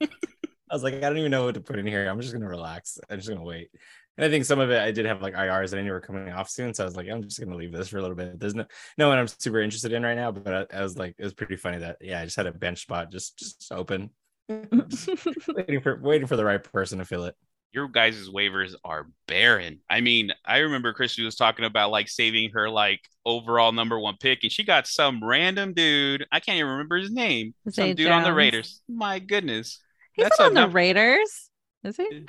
[0.00, 2.06] I was like, I don't even know what to put in here.
[2.06, 2.98] I'm just gonna relax.
[3.08, 3.70] I'm just gonna wait.
[4.16, 6.00] And I think some of it I did have like IRs that I knew were
[6.00, 8.16] coming off soon, so I was like, I'm just gonna leave this for a little
[8.16, 8.38] bit.
[8.38, 8.66] There's no
[8.98, 11.34] no one I'm super interested in right now, but I, I was like, it was
[11.34, 14.10] pretty funny that yeah, I just had a bench spot just just open,
[14.48, 17.34] waiting for waiting for the right person to fill it
[17.72, 19.80] your guys' waivers are barren.
[19.90, 24.16] I mean, I remember Christy was talking about like saving her like overall number one
[24.18, 26.26] pick, and she got some random dude.
[26.32, 27.54] I can't even remember his name.
[27.70, 28.12] Some dude Jones.
[28.12, 28.80] on the Raiders.
[28.88, 29.80] My goodness.
[30.12, 31.50] He's That's on the Raiders.
[31.84, 32.26] Is he?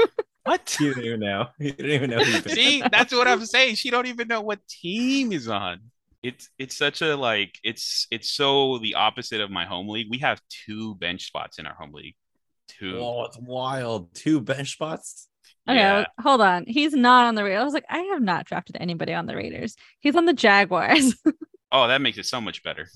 [0.00, 0.06] Uh,
[0.44, 0.76] what?
[0.80, 1.46] You don't even know.
[1.58, 2.22] You don't even know.
[2.22, 3.76] See, that's what I'm saying.
[3.76, 5.80] She don't even know what team is on.
[6.22, 10.08] It's it's such a like it's it's so the opposite of my home league.
[10.10, 12.14] We have two bench spots in our home league
[12.78, 12.98] two.
[12.98, 14.14] Oh, it's wild.
[14.14, 15.28] Two bench spots.
[15.68, 16.04] Okay, yeah.
[16.20, 16.64] hold on.
[16.66, 17.60] He's not on the Raiders.
[17.60, 19.76] I was like, I have not drafted anybody on the Raiders.
[20.00, 21.14] He's on the Jaguars.
[21.72, 22.88] oh, that makes it so much better.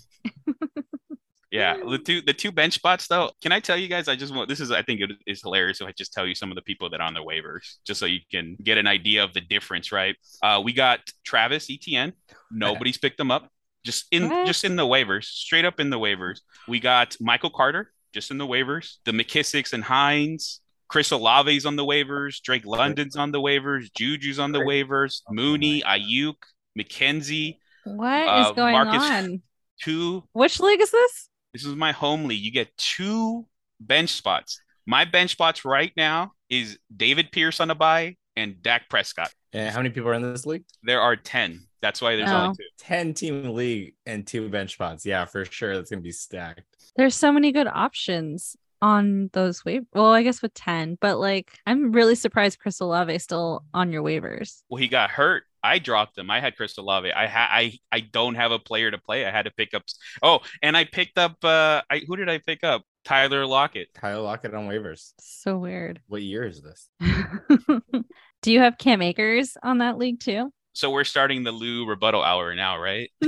[1.50, 3.30] yeah, the two the two bench spots though.
[3.42, 4.08] Can I tell you guys?
[4.08, 6.34] I just want this is I think it is hilarious So I just tell you
[6.34, 8.86] some of the people that are on the waivers, just so you can get an
[8.86, 10.16] idea of the difference, right?
[10.42, 12.14] Uh, we got Travis Etienne.
[12.50, 13.48] Nobody's picked him up.
[13.84, 14.46] Just in what?
[14.46, 16.40] just in the waivers, straight up in the waivers.
[16.66, 18.94] We got Michael Carter just in the waivers.
[19.04, 24.38] The McKissicks and Hines, Chris Olave's on the waivers, Drake London's on the waivers, Juju's
[24.38, 26.36] on the waivers, Mooney, Aiyuk,
[26.78, 27.58] McKenzie.
[27.84, 29.42] What uh, is going Marcus, on?
[29.82, 30.24] Two.
[30.32, 31.28] Which league is this?
[31.52, 32.40] This is my home league.
[32.40, 33.46] You get two
[33.80, 34.60] bench spots.
[34.86, 39.32] My bench spots right now is Dameon Pierce on the bye and Dak Prescott.
[39.54, 40.64] And how many people are in this league?
[40.82, 41.66] There are 10.
[41.80, 42.36] That's why there's oh.
[42.36, 42.64] only two.
[42.78, 45.06] 10 team league and two bench spots.
[45.06, 45.76] Yeah, for sure.
[45.76, 46.62] That's going to be stacked.
[46.96, 49.86] There's so many good options on those waivers.
[49.94, 54.02] Well, I guess with 10, but like I'm really surprised Chris Olave still on your
[54.02, 54.62] waivers.
[54.68, 55.44] Well, he got hurt.
[55.62, 56.30] I dropped him.
[56.30, 57.10] I had Chris Olave.
[57.10, 59.24] I had I I don't have a player to play.
[59.24, 59.84] I had to pick up
[60.22, 62.82] Oh, and I picked up uh I who did I pick up?
[63.04, 63.88] Tyler Lockett.
[63.94, 65.12] Tyler Lockett on waivers.
[65.20, 66.00] So weird.
[66.06, 66.90] What year is this?
[68.44, 70.52] Do you have Cam Akers on that league too?
[70.74, 73.10] So we're starting the Lou rebuttal hour now, right?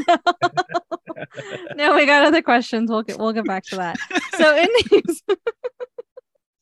[1.75, 2.91] no, we got other questions.
[2.91, 3.97] We'll get we'll get back to that.
[4.37, 5.23] So in these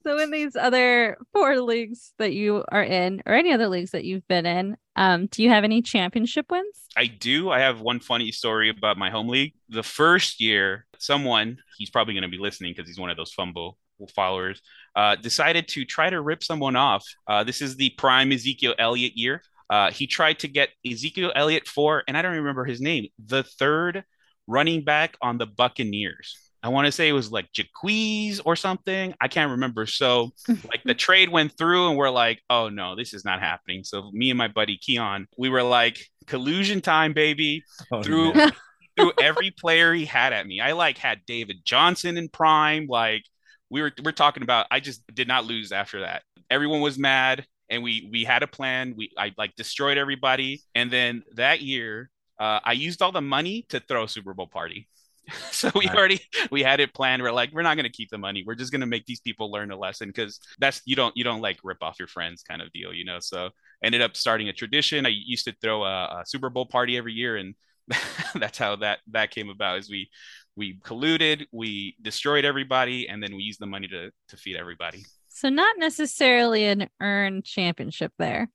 [0.05, 4.05] so in these other four leagues that you are in, or any other leagues that
[4.05, 6.87] you've been in, um, do you have any championship wins?
[6.97, 7.51] I do.
[7.51, 9.55] I have one funny story about my home league.
[9.69, 13.33] The first year, someone he's probably going to be listening because he's one of those
[13.33, 13.79] fumble
[14.15, 14.61] followers
[14.97, 17.05] uh, decided to try to rip someone off.
[17.27, 19.43] Uh, this is the prime Ezekiel Elliott year.
[19.71, 23.43] Uh, he tried to get Ezekiel Elliott for, and I don't remember his name, the
[23.43, 24.05] third
[24.47, 26.37] running back on the Buccaneers.
[26.63, 29.15] I want to say it was like Jacquizz or something.
[29.21, 29.85] I can't remember.
[29.85, 33.85] So, like, the trade went through, and we're like, oh no, this is not happening.
[33.85, 37.65] So, me and my buddy Keon, we were like, collusion time, baby.
[37.93, 38.33] Oh, through
[38.97, 40.61] through every player he had at me.
[40.61, 42.87] I like had David Johnson in prime.
[42.89, 43.25] Like,
[43.71, 44.67] we were we're talking about.
[44.71, 46.23] I just did not lose after that.
[46.51, 48.95] Everyone was mad and we we had a plan.
[48.97, 53.67] We I like destroyed everybody, and then that year uh, I used all the money
[53.71, 54.89] to throw a Super Bowl party.
[55.51, 57.23] so we already we had it planned.
[57.23, 58.45] We're like, we're not gonna keep the money.
[58.47, 61.41] We're just gonna make these people learn a lesson because that's you don't you don't
[61.41, 63.19] like rip off your friends kind of deal, you know.
[63.21, 63.51] So
[63.83, 65.07] ended up starting a tradition.
[65.07, 67.55] I used to throw a, a Super Bowl party every year, and
[68.35, 69.79] that's how that that came about.
[69.79, 70.11] Is we
[70.57, 75.05] we colluded, we destroyed everybody, and then we used the money to to feed everybody.
[75.29, 78.51] So not necessarily an earned championship there.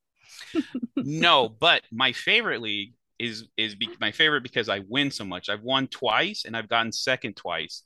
[0.96, 5.50] no, but my favorite league is is be- my favorite because I win so much.
[5.50, 7.84] I've won twice and I've gotten second twice,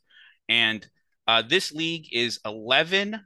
[0.48, 0.86] and
[1.28, 3.22] uh, this league is eleven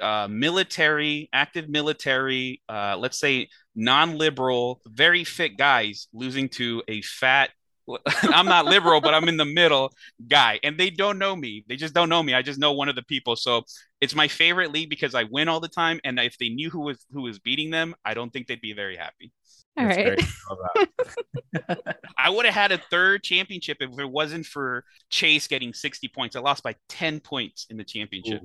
[0.00, 7.50] uh, military, active military, uh, let's say non-liberal, very fit guys losing to a fat.
[8.22, 9.92] I'm not liberal, but I'm in the middle
[10.28, 11.64] guy, and they don't know me.
[11.68, 12.34] They just don't know me.
[12.34, 13.36] I just know one of the people.
[13.36, 13.62] So
[14.00, 16.80] it's my favorite league because I win all the time, and if they knew who
[16.80, 19.32] was who was beating them, I don't think they'd be very happy.
[19.78, 20.06] All That's right.
[20.06, 20.16] very
[20.48, 21.96] cool about it.
[22.18, 26.36] I would have had a third championship if it wasn't for Chase getting 60 points.
[26.36, 28.42] I lost by 10 points in the championship.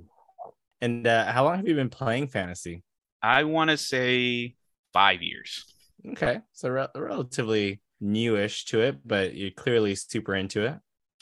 [0.81, 2.83] And uh, how long have you been playing fantasy?
[3.21, 4.55] I want to say
[4.93, 5.65] five years.
[6.11, 10.75] Okay, so re- relatively newish to it, but you're clearly super into it.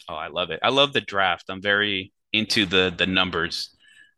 [0.08, 0.60] Oh, I love it.
[0.64, 1.46] I love the draft.
[1.50, 3.76] I'm very into the the numbers.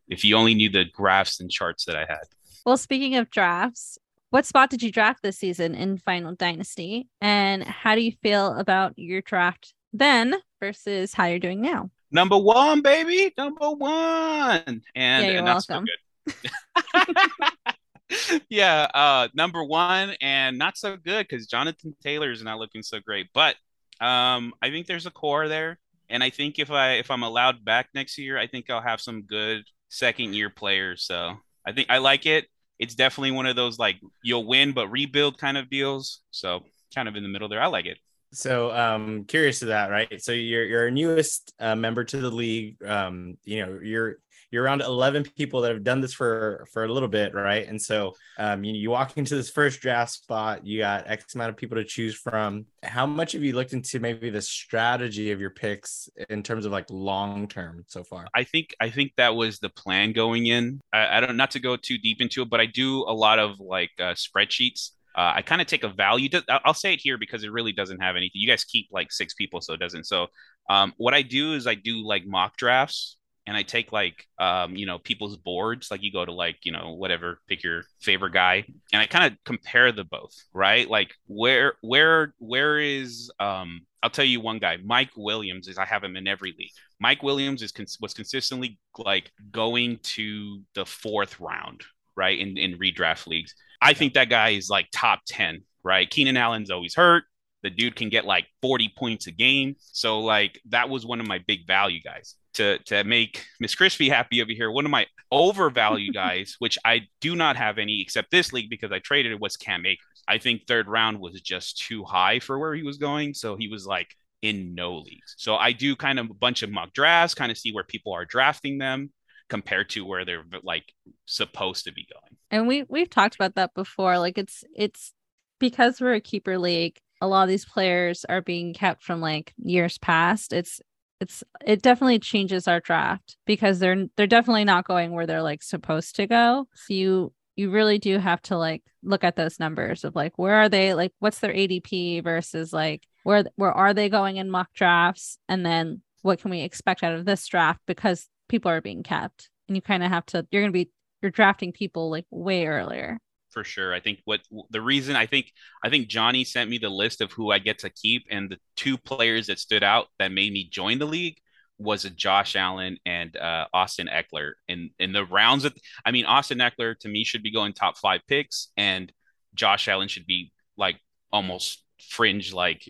[0.07, 2.23] If you only knew the graphs and charts that I had.
[2.65, 3.97] Well, speaking of drafts,
[4.29, 7.07] what spot did you draft this season in Final Dynasty?
[7.19, 11.89] And how do you feel about your draft then versus how you're doing now?
[12.11, 14.61] Number one, baby, number one.
[14.65, 15.87] And, Yeah, you're and not so welcome.
[16.25, 17.15] good.
[18.49, 22.99] yeah, uh, number one, and not so good because Jonathan Taylor is not looking so
[22.99, 23.27] great.
[23.33, 23.55] But
[23.99, 27.63] um, I think there's a core there, and I think if I if I'm allowed
[27.63, 31.03] back next year, I think I'll have some good second year players.
[31.05, 32.47] So I think I like it.
[32.79, 36.21] It's definitely one of those like you'll win but rebuild kind of deals.
[36.31, 36.61] So
[36.93, 37.61] kind of in the middle there.
[37.61, 37.97] I like it.
[38.33, 40.21] So um curious to that, right?
[40.21, 42.83] So you're you're newest uh, member to the league.
[42.83, 44.17] Um, you know, you're
[44.51, 47.67] you're around 11 people that have done this for for a little bit, right?
[47.67, 51.49] And so um you, you walk into this first draft spot, you got X amount
[51.49, 52.65] of people to choose from.
[52.83, 56.71] How much have you looked into maybe the strategy of your picks in terms of
[56.71, 58.27] like long term so far?
[58.35, 60.81] I think I think that was the plan going in.
[60.93, 63.39] I, I don't not to go too deep into it, but I do a lot
[63.39, 64.91] of like uh, spreadsheets.
[65.15, 66.29] Uh, I kind of take a value.
[66.29, 68.41] To, I'll say it here because it really doesn't have anything.
[68.41, 70.05] You guys keep like six people, so it doesn't.
[70.05, 70.27] So
[70.69, 74.75] um, what I do is I do like mock drafts, and I take like um,
[74.75, 75.89] you know people's boards.
[75.89, 79.31] Like you go to like you know whatever, pick your favorite guy, and I kind
[79.31, 80.89] of compare the both, right?
[80.89, 85.85] Like where where where is um, I'll tell you one guy, Mike Williams is I
[85.85, 86.71] have him in every league.
[86.99, 91.81] Mike Williams is cons- was consistently like going to the fourth round,
[92.15, 92.37] right?
[92.39, 93.53] In in redraft leagues.
[93.81, 96.09] I think that guy is like top 10, right?
[96.09, 97.23] Keenan Allen's always hurt.
[97.63, 99.75] The dude can get like 40 points a game.
[99.79, 102.35] So like that was one of my big value guys.
[102.55, 107.07] To to make Miss Crispy happy over here, one of my overvalue guys, which I
[107.21, 110.23] do not have any except this league because I traded it was Cam Akers.
[110.27, 113.33] I think third round was just too high for where he was going.
[113.33, 115.35] So he was like in no leagues.
[115.37, 118.13] So I do kind of a bunch of mock drafts, kind of see where people
[118.13, 119.11] are drafting them
[119.49, 120.85] compared to where they're like
[121.25, 122.37] supposed to be going.
[122.49, 124.17] And we we've talked about that before.
[124.17, 125.13] Like it's it's
[125.59, 129.53] because we're a keeper league, a lot of these players are being kept from like
[129.57, 130.53] years past.
[130.53, 130.81] It's
[131.21, 135.63] it's it definitely changes our draft because they're they're definitely not going where they're like
[135.63, 136.67] supposed to go.
[136.73, 140.55] So you you really do have to like look at those numbers of like where
[140.55, 144.73] are they like what's their ADP versus like where where are they going in mock
[144.73, 149.03] drafts and then what can we expect out of this draft because people are being
[149.03, 150.89] kept and you kind of have to you're going to be
[151.21, 153.19] you're drafting people like way earlier.
[153.51, 153.93] For sure.
[153.93, 155.51] I think what the reason I think
[155.83, 158.57] I think Johnny sent me the list of who I get to keep, and the
[158.77, 161.37] two players that stood out that made me join the league
[161.77, 164.53] was a Josh Allen and uh, Austin Ekeler.
[164.67, 165.73] In in the rounds of,
[166.05, 169.11] I mean, Austin Ekeler to me should be going top five picks, and
[169.53, 170.97] Josh Allen should be like
[171.31, 172.89] almost fringe, like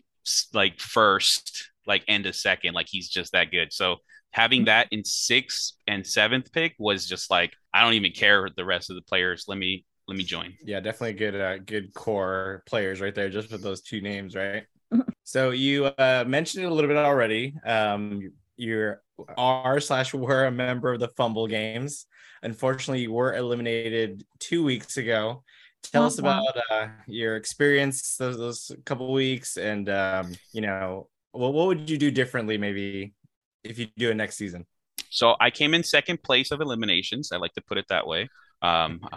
[0.54, 3.74] like first, like end of second, like he's just that good.
[3.74, 3.98] So
[4.32, 8.66] having that in sixth and seventh pick was just like I don't even care the
[8.66, 9.46] rest of the players.
[9.48, 10.54] Let me let me join.
[10.64, 14.64] Yeah, definitely good uh, good core players right there just with those two names, right?
[15.24, 17.54] so you uh, mentioned it a little bit already.
[17.66, 18.96] Um, you
[19.38, 22.06] are slash were a member of the Fumble Games.
[22.44, 25.44] Unfortunately, you were eliminated two weeks ago.
[25.84, 26.44] Tell us Wow.
[26.44, 31.90] about uh, your experience those those couple weeks, and um, you know, well, what would
[31.90, 33.14] you do differently maybe
[33.64, 34.66] if you do it next season?
[35.10, 37.32] So I came in second place of eliminations.
[37.32, 38.30] I like to put it that way.
[38.62, 39.02] Um,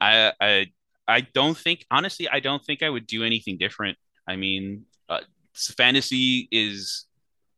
[0.00, 0.66] I, I
[1.08, 3.96] I don't think honestly I don't think I would do anything different.
[4.28, 5.20] I mean, uh,
[5.54, 7.06] fantasy is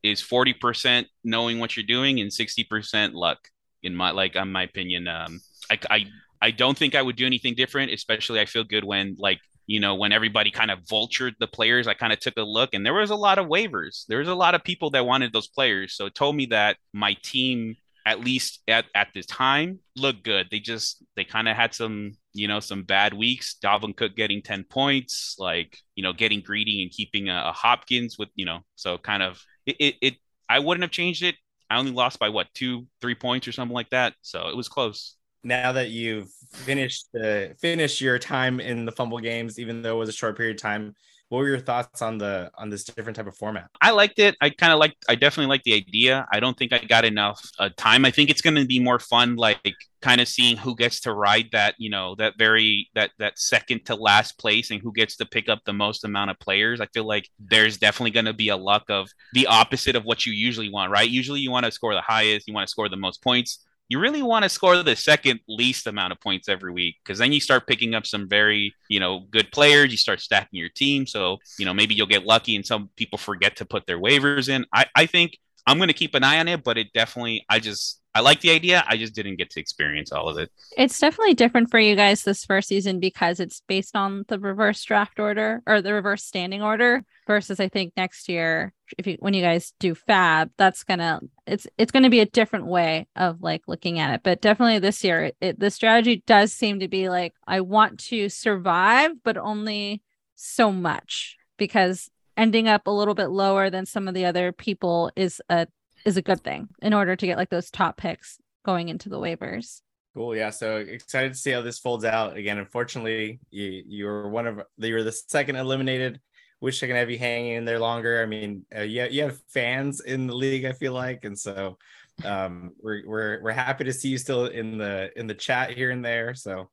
[0.03, 3.39] is 40% knowing what you're doing and 60% luck
[3.83, 5.09] in my like on my opinion.
[5.09, 6.07] Um I, I
[6.41, 9.81] i don't think i would do anything different especially i feel good when like you
[9.81, 12.87] know when everybody kind of vultured the players i kind of took a look and
[12.87, 14.07] there was a lot of waivers.
[14.07, 15.95] There was a lot of people that wanted those players.
[15.95, 17.77] So it told me that my team
[18.09, 22.13] at least at, at this time looked good they just they kind of had some
[22.33, 26.83] you know some bad weeks dalvin cook getting 10 points like you know getting greedy
[26.83, 30.15] and keeping a, a hopkins with you know so kind of it, it, it
[30.49, 31.35] i wouldn't have changed it
[31.71, 34.15] I only lost by what two, three points or something like that.
[34.23, 35.17] So it was close.
[35.45, 39.99] Now that you've finished the finished your time in the fumble games, even though it
[39.99, 40.95] was a short period of time,
[41.29, 43.69] what were your thoughts on the on this different type of format?
[43.81, 44.37] I liked it.
[44.41, 46.27] I kind of like i definitely like the idea.
[46.33, 48.05] I don't think i got enough uh, time.
[48.05, 51.13] I think it's going to be more fun like kind of seeing who gets to
[51.13, 55.17] ride that you know that very that that second to last place and who gets
[55.17, 56.81] to pick up the most amount of players.
[56.81, 60.25] I feel like there's definitely going to be a luck of the opposite of what
[60.25, 61.09] you usually want right?
[61.09, 63.99] Usually you want to score the highest you want to score the most points you
[63.99, 67.41] really want to score the second least amount of points every week because then you
[67.41, 71.07] start picking up some very you know good players you start stacking your team.
[71.07, 74.49] So you know maybe you'll get lucky and some people forget to put their waivers
[74.49, 74.67] in.
[74.73, 77.59] I, I think i'm going to keep an eye on it but it definitely i
[77.59, 78.85] just I like the idea.
[78.89, 80.51] I just didn't get to experience all of it.
[80.77, 84.83] It's definitely different for you guys this first season because it's based on the reverse
[84.83, 89.35] draft order or the reverse standing order versus I think next year if you when
[89.35, 93.63] you guys do FAAB that's gonna it's it's gonna be a different way of like
[93.69, 97.09] looking at it but definitely this year it, it, the strategy does seem to be
[97.09, 100.03] like I want to survive but only
[100.35, 105.13] so much because ending up a little bit lower than some of the other people
[105.15, 105.69] is a
[106.09, 109.19] is a good thing in order to get like those top picks going into the
[109.19, 109.83] waivers.
[110.15, 110.35] Cool.
[110.35, 110.51] Yeah.
[110.51, 112.37] So excited to see how this folds out.
[112.37, 116.19] Again, unfortunately, you you're one of you're the second eliminated.
[116.61, 118.21] Wish I can have you hanging in there longer.
[118.21, 120.65] I mean, uh, yeah, you have fans in the league.
[120.65, 121.79] I feel like, and so
[122.25, 125.93] um, we're we're we're happy to see you still in the in the chat here
[125.93, 126.35] and there.
[126.35, 126.71] So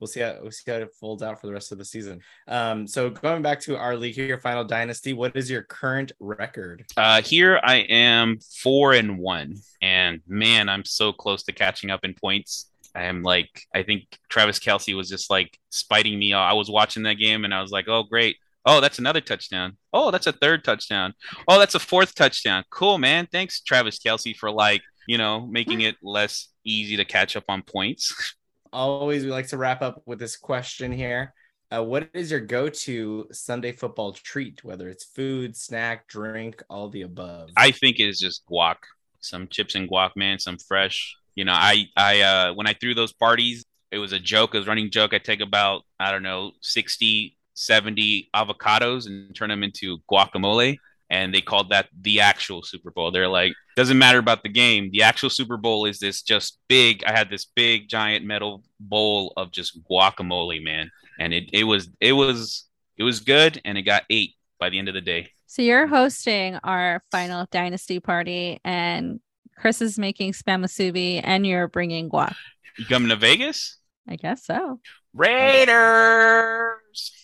[0.00, 2.20] we'll see how we'll see how it folds out for the rest of the season.
[2.46, 6.84] Um, so going back to our league here, Final Dynasty, what is your current record?
[6.96, 12.04] Uh, here I am four and one, and man, I'm so close to catching up
[12.04, 12.70] in points.
[12.94, 16.32] I am like, I think Travis Kelce was just like spiting me.
[16.32, 18.36] I was watching that game, and I was like, oh great.
[18.64, 19.78] Oh, that's another touchdown.
[19.94, 21.14] Oh, that's a third touchdown.
[21.46, 22.64] Oh, that's a fourth touchdown.
[22.70, 23.26] Cool, man.
[23.30, 27.62] Thanks, Travis Kelce, for like, you know, making it less easy to catch up on
[27.62, 28.34] points.
[28.72, 31.34] always we like to wrap up with this question here.
[31.70, 34.64] Uh, what is your go-to Sunday football treat?
[34.64, 37.50] Whether it's food, snack, drink, all the above.
[37.56, 38.76] I think it is just guac,
[39.20, 41.14] some chips and guac, man, some fresh.
[41.34, 44.58] You know, I I uh when I threw those parties, it was a joke, it
[44.58, 45.12] was running joke.
[45.12, 50.78] I take about I don't know 60, 70 avocados and turn them into guacamole
[51.10, 53.10] and they called that the actual Super Bowl.
[53.10, 54.90] They're like, doesn't matter about the game.
[54.92, 57.04] The actual Super Bowl is this just big.
[57.04, 61.88] I had this big giant metal bowl of just guacamole, man, and it it was
[62.00, 65.30] it was it was good, and it got ate by the end of the day.
[65.46, 69.20] So you're hosting our final dynasty party, and
[69.56, 72.34] Chris is making spam musubi, and you're bringing guac.
[72.78, 73.78] You coming to Vegas?
[74.08, 74.80] I guess so.
[75.14, 75.72] Raiders.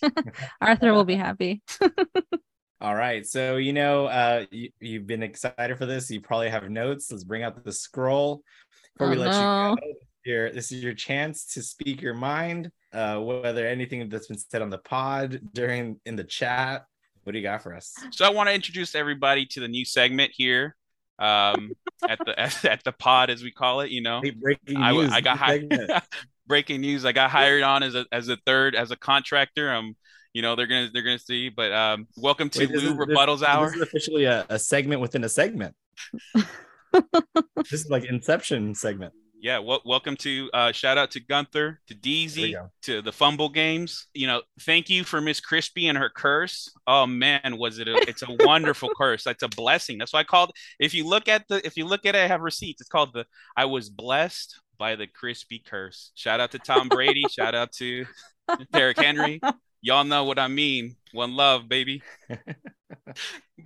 [0.61, 1.61] Arthur will be happy.
[2.81, 3.25] All right.
[3.25, 6.09] So, you know, uh, you, you've been excited for this.
[6.11, 7.11] You probably have notes.
[7.11, 8.41] Let's bring out the scroll
[8.97, 9.69] before Oh, we let no.
[9.71, 9.93] you go.
[10.25, 14.61] Your, this is your chance to speak your mind, uh, whether anything that's been said
[14.61, 16.85] on the pod during in the chat.
[17.23, 17.93] What do you got for us?
[18.11, 20.75] So I want to introduce everybody to the new segment here,
[21.19, 21.71] um,
[22.07, 22.39] at the
[22.71, 23.89] at, the pod as we call it.
[23.91, 25.11] You know, Hey, breaking I, news.
[25.11, 25.73] I got hired.
[26.47, 27.05] breaking news.
[27.05, 29.71] I got hired on as a as a third as a contractor.
[29.73, 29.95] Um,
[30.35, 31.47] you know they're gonna they're gonna see.
[31.47, 33.67] But um, welcome to Wait, Lou is- this- Rebuttals Hour.
[33.67, 35.73] This is officially a, a segment within a segment.
[36.33, 39.13] this is like Inception segment.
[39.39, 43.47] Yeah, well, welcome to uh, shout out to Gunther, to There Deezy, to the Fumble
[43.47, 44.07] Games.
[44.13, 46.69] You know, thank you for Miss Crispy and her curse.
[46.85, 47.87] Oh man, was it?
[47.87, 49.23] A, it's a wonderful curse.
[49.23, 49.97] That's a blessing.
[49.99, 50.51] That's why I called.
[50.79, 52.81] If you look at the, if you look at it, I have receipts.
[52.81, 53.25] It's called the.
[53.55, 56.11] I was blessed by the crispy curse.
[56.15, 57.23] Shout out to Tom Brady.
[57.29, 58.05] shout out to
[58.73, 59.39] Derrick Henry.
[59.85, 60.95] Y'all know what I mean.
[61.11, 62.01] One love, baby.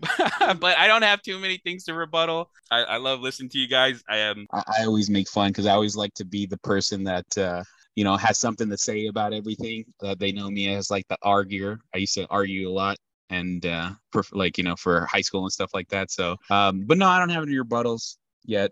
[0.01, 2.49] but I don't have too many things to rebuttal.
[2.69, 4.03] I, I love listening to you guys.
[4.09, 4.45] I am.
[4.51, 7.63] I, I always make fun because I always like to be the person that uh,
[7.95, 9.85] you know has something to say about everything.
[10.03, 11.79] Uh, they know me as like the arguer.
[11.95, 12.97] I used to argue a lot,
[13.29, 16.11] and uh, for like you know for high school and stuff like that.
[16.11, 18.71] So, um, but no, I don't have any rebuttals yet.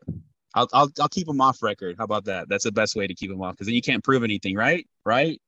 [0.53, 1.95] I'll, I'll I'll keep them off record.
[1.97, 2.49] How about that?
[2.49, 4.85] That's the best way to keep them off because then you can't prove anything, right?
[5.05, 5.39] Right?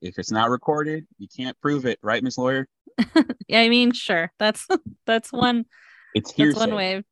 [0.00, 2.68] If if it's not recorded, you can't prove it, right, Miss Lawyer?
[3.48, 4.32] yeah, I mean, sure.
[4.38, 4.66] That's
[5.06, 5.66] that's one
[6.14, 7.02] It's that's one way.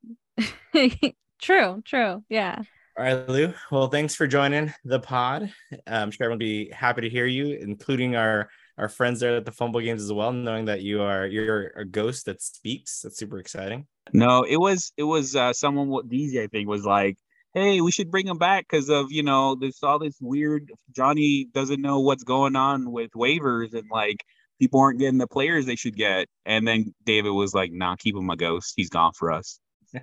[1.40, 2.24] true, true.
[2.28, 2.62] Yeah.
[2.96, 3.54] All right, Lou.
[3.70, 5.52] Well, thanks for joining the pod.
[5.86, 9.44] I'm sure everyone will be happy to hear you, including our our friends there at
[9.44, 13.02] the Fumble Games as well, knowing that you are you're a ghost that speaks.
[13.02, 13.86] That's super exciting.
[14.12, 17.16] No, it was it was uh, someone what DZ I think was like,
[17.58, 21.48] hey, we should bring him back because of you know there's all this weird Johnny
[21.52, 24.24] doesn't know what's going on with waivers and like
[24.58, 26.28] people aren't getting the players they should get.
[26.44, 28.74] And then David was like, nah, keep him a ghost.
[28.76, 29.60] He's gone for us.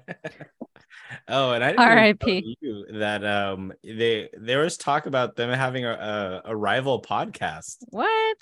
[1.27, 2.57] oh, and I didn't R.I.P..
[2.59, 7.77] you that um they there was talk about them having a, a, a rival podcast.
[7.89, 8.37] What?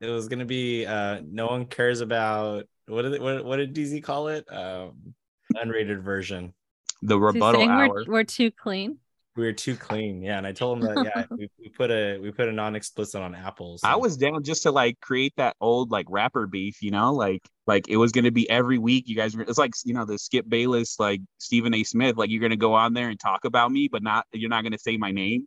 [0.00, 3.74] It was gonna be uh no one cares about what did it, what, what did
[3.74, 4.50] DZ call it?
[4.50, 5.14] Um
[5.56, 6.54] unrated version.
[7.02, 7.88] The rebuttal saying hour.
[7.88, 8.98] we're, we're too clean.
[9.36, 10.20] We were too clean.
[10.20, 13.22] Yeah, and I told him that yeah, we, we put a we put a non-explicit
[13.22, 13.78] on Apple.
[13.84, 17.42] I was down just to like create that old like rapper beef, you know, like
[17.68, 19.04] like it was gonna be every week.
[19.06, 21.84] You guys, were, it's like you know the Skip Bayless, like Stephen A.
[21.84, 24.64] Smith, like you're gonna go on there and talk about me, but not you're not
[24.64, 25.46] gonna say my name,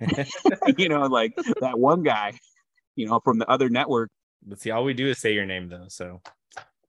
[0.76, 2.32] you know, like that one guy,
[2.96, 4.10] you know, from the other network.
[4.44, 5.86] But see, all we do is say your name though.
[5.86, 6.22] So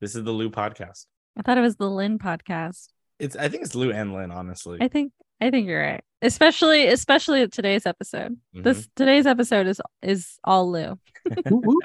[0.02, 1.06] this is the Lou podcast.
[1.38, 2.88] I thought it was the Lynn podcast.
[3.20, 4.78] It's I think it's Lou and Lynn, honestly.
[4.82, 5.12] I think
[5.42, 6.04] I think you're right.
[6.22, 8.38] Especially especially today's episode.
[8.56, 8.64] Mhm.
[8.64, 10.98] This today's episode is is all Lou.
[11.50, 11.80] Woo woo.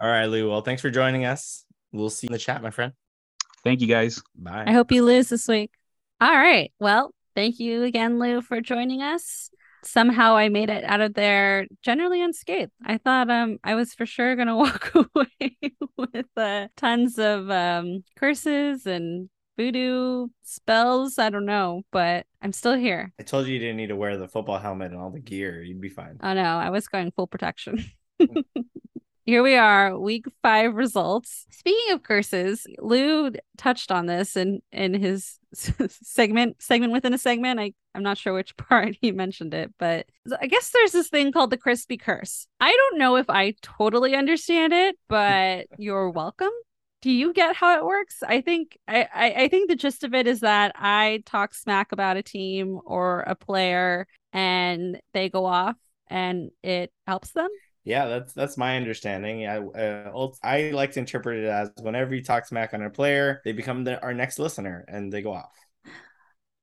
[0.00, 0.48] All right, Lou.
[0.50, 1.64] Well, thanks for joining us.
[1.92, 2.92] We'll see you in the chat, my friend.
[3.64, 4.22] Thank you guys.
[4.34, 4.64] Bye.
[4.66, 5.70] I hope you lose this week.
[6.20, 6.72] All right.
[6.78, 9.50] Well, thank you again, Lou, for joining us.
[9.84, 12.72] Somehow I made it out of there generally unscathed.
[12.84, 15.56] I thought um I was for sure gonna walk away
[15.96, 19.28] with uh, tons of um curses and
[19.58, 21.18] voodoo spells.
[21.18, 23.12] I don't know, but I'm still here.
[23.20, 25.62] I told you you didn't need to wear the football helmet and all the gear.
[25.62, 26.18] You'd be fine.
[26.22, 27.84] Oh no, I was going full protection.
[29.28, 31.44] Here we are, week five results.
[31.50, 37.60] Speaking of curses, Lou touched on this in in his segment segment within a segment.
[37.60, 40.06] I I'm not sure which part he mentioned it, but
[40.40, 42.46] I guess there's this thing called the crispy curse.
[42.58, 46.48] I don't know if I totally understand it, but you're welcome.
[47.00, 48.22] Do you get how it works?
[48.26, 51.92] I think I, I I think the gist of it is that I talk smack
[51.92, 55.76] about a team or a player and they go off
[56.08, 57.48] and it helps them.
[57.84, 59.46] Yeah, that's that's my understanding.
[59.46, 63.40] I uh, I like to interpret it as whenever you talk smack on a player,
[63.44, 65.54] they become the, our next listener and they go off.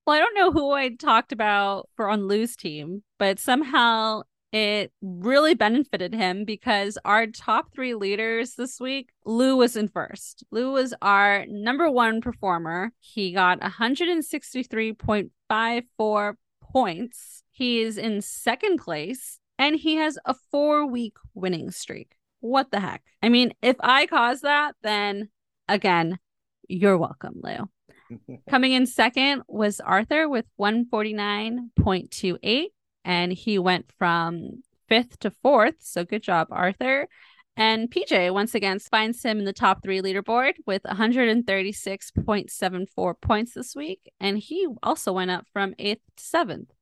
[0.06, 4.22] Well, I don't know who I talked about for on Lou's team, but somehow
[4.52, 10.46] it really benefited him because our top three leaders this week, Lou was in first.
[10.52, 12.94] Lou was our number one performer.
[13.00, 17.44] He got 163.54 points.
[17.52, 22.12] He is in second place and he has a four week winning streak.
[22.40, 23.04] What the heck?
[23.24, 25.30] I mean, if I caused that, then
[25.68, 26.20] again,
[26.68, 27.70] you're welcome, Lou.
[28.50, 32.66] Coming in second was Arthur with 149.28,
[33.06, 35.76] and he went from fifth to fourth.
[35.80, 37.08] So good job, Arthur.
[37.56, 43.74] And PJ once again finds him in the top three leaderboard with 136.74 points this
[43.74, 44.12] week.
[44.20, 46.74] And he also went up from eighth to seventh,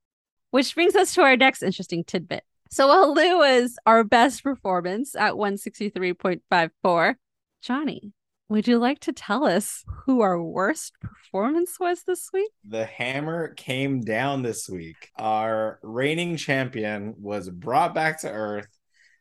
[0.50, 2.44] which brings us to our next interesting tidbit.
[2.72, 7.16] So while Lou was our best performance at 163.54,
[7.62, 8.12] Johnny,
[8.54, 12.52] would you like to tell us who our worst performance was this week?
[12.64, 15.10] the hammer came down this week.
[15.18, 18.68] Our reigning champion was brought back to earth.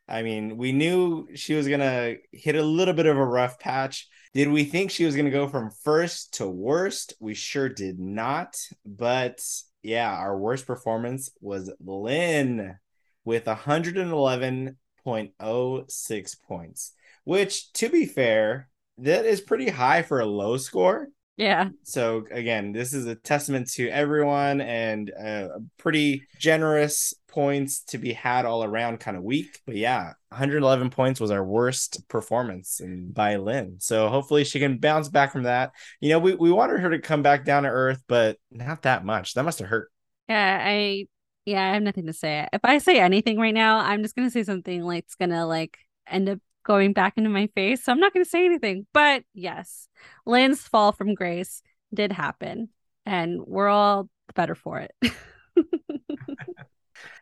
[0.06, 3.58] I mean, we knew she was going to hit a little bit of a rough
[3.58, 4.06] patch.
[4.34, 7.14] Did we think she was going to go from first to worst?
[7.18, 8.58] We sure did not.
[8.84, 9.42] But
[9.82, 12.76] yeah, our worst performance was Lynn
[13.24, 16.92] with 111.06 points,
[17.24, 18.68] which, to be fair,
[18.98, 21.08] that is pretty high for a low score.
[21.36, 21.70] Yeah.
[21.82, 28.12] So again, this is a testament to everyone and uh, pretty generous points to be
[28.12, 29.58] had all around kind of week.
[29.66, 33.76] But yeah, 111 points was our worst performance in by Lynn.
[33.80, 35.72] So hopefully she can bounce back from that.
[36.00, 39.04] You know, we, we wanted her to come back down to earth, but not that
[39.04, 39.34] much.
[39.34, 39.90] That must have hurt.
[40.28, 40.60] Yeah.
[40.62, 41.06] I,
[41.46, 42.46] yeah, I have nothing to say.
[42.52, 45.78] If I say anything right now, I'm just to say something like it's to like
[46.06, 47.84] end up going back into my face.
[47.84, 48.86] So I'm not going to say anything.
[48.92, 49.88] But yes,
[50.26, 52.68] Lynn's fall from grace did happen.
[53.04, 54.94] And we're all the better for it.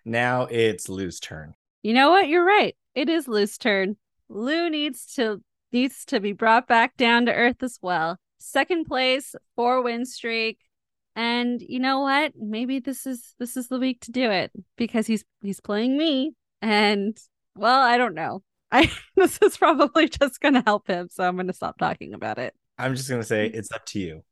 [0.05, 1.55] Now it's Lou's turn.
[1.83, 2.29] You know what?
[2.29, 2.77] You're right.
[2.95, 3.97] It is Lou's turn.
[4.29, 8.17] Lou needs to needs to be brought back down to earth as well.
[8.39, 10.59] Second place, four win streak.
[11.17, 12.33] And you know what?
[12.37, 16.33] Maybe this is this is the week to do it because he's he's playing me.
[16.63, 17.17] And
[17.57, 18.43] well, I don't know.
[18.73, 22.55] I this is probably just gonna help him, so I'm gonna stop talking about it.
[22.79, 24.23] I'm just gonna say it's up to you.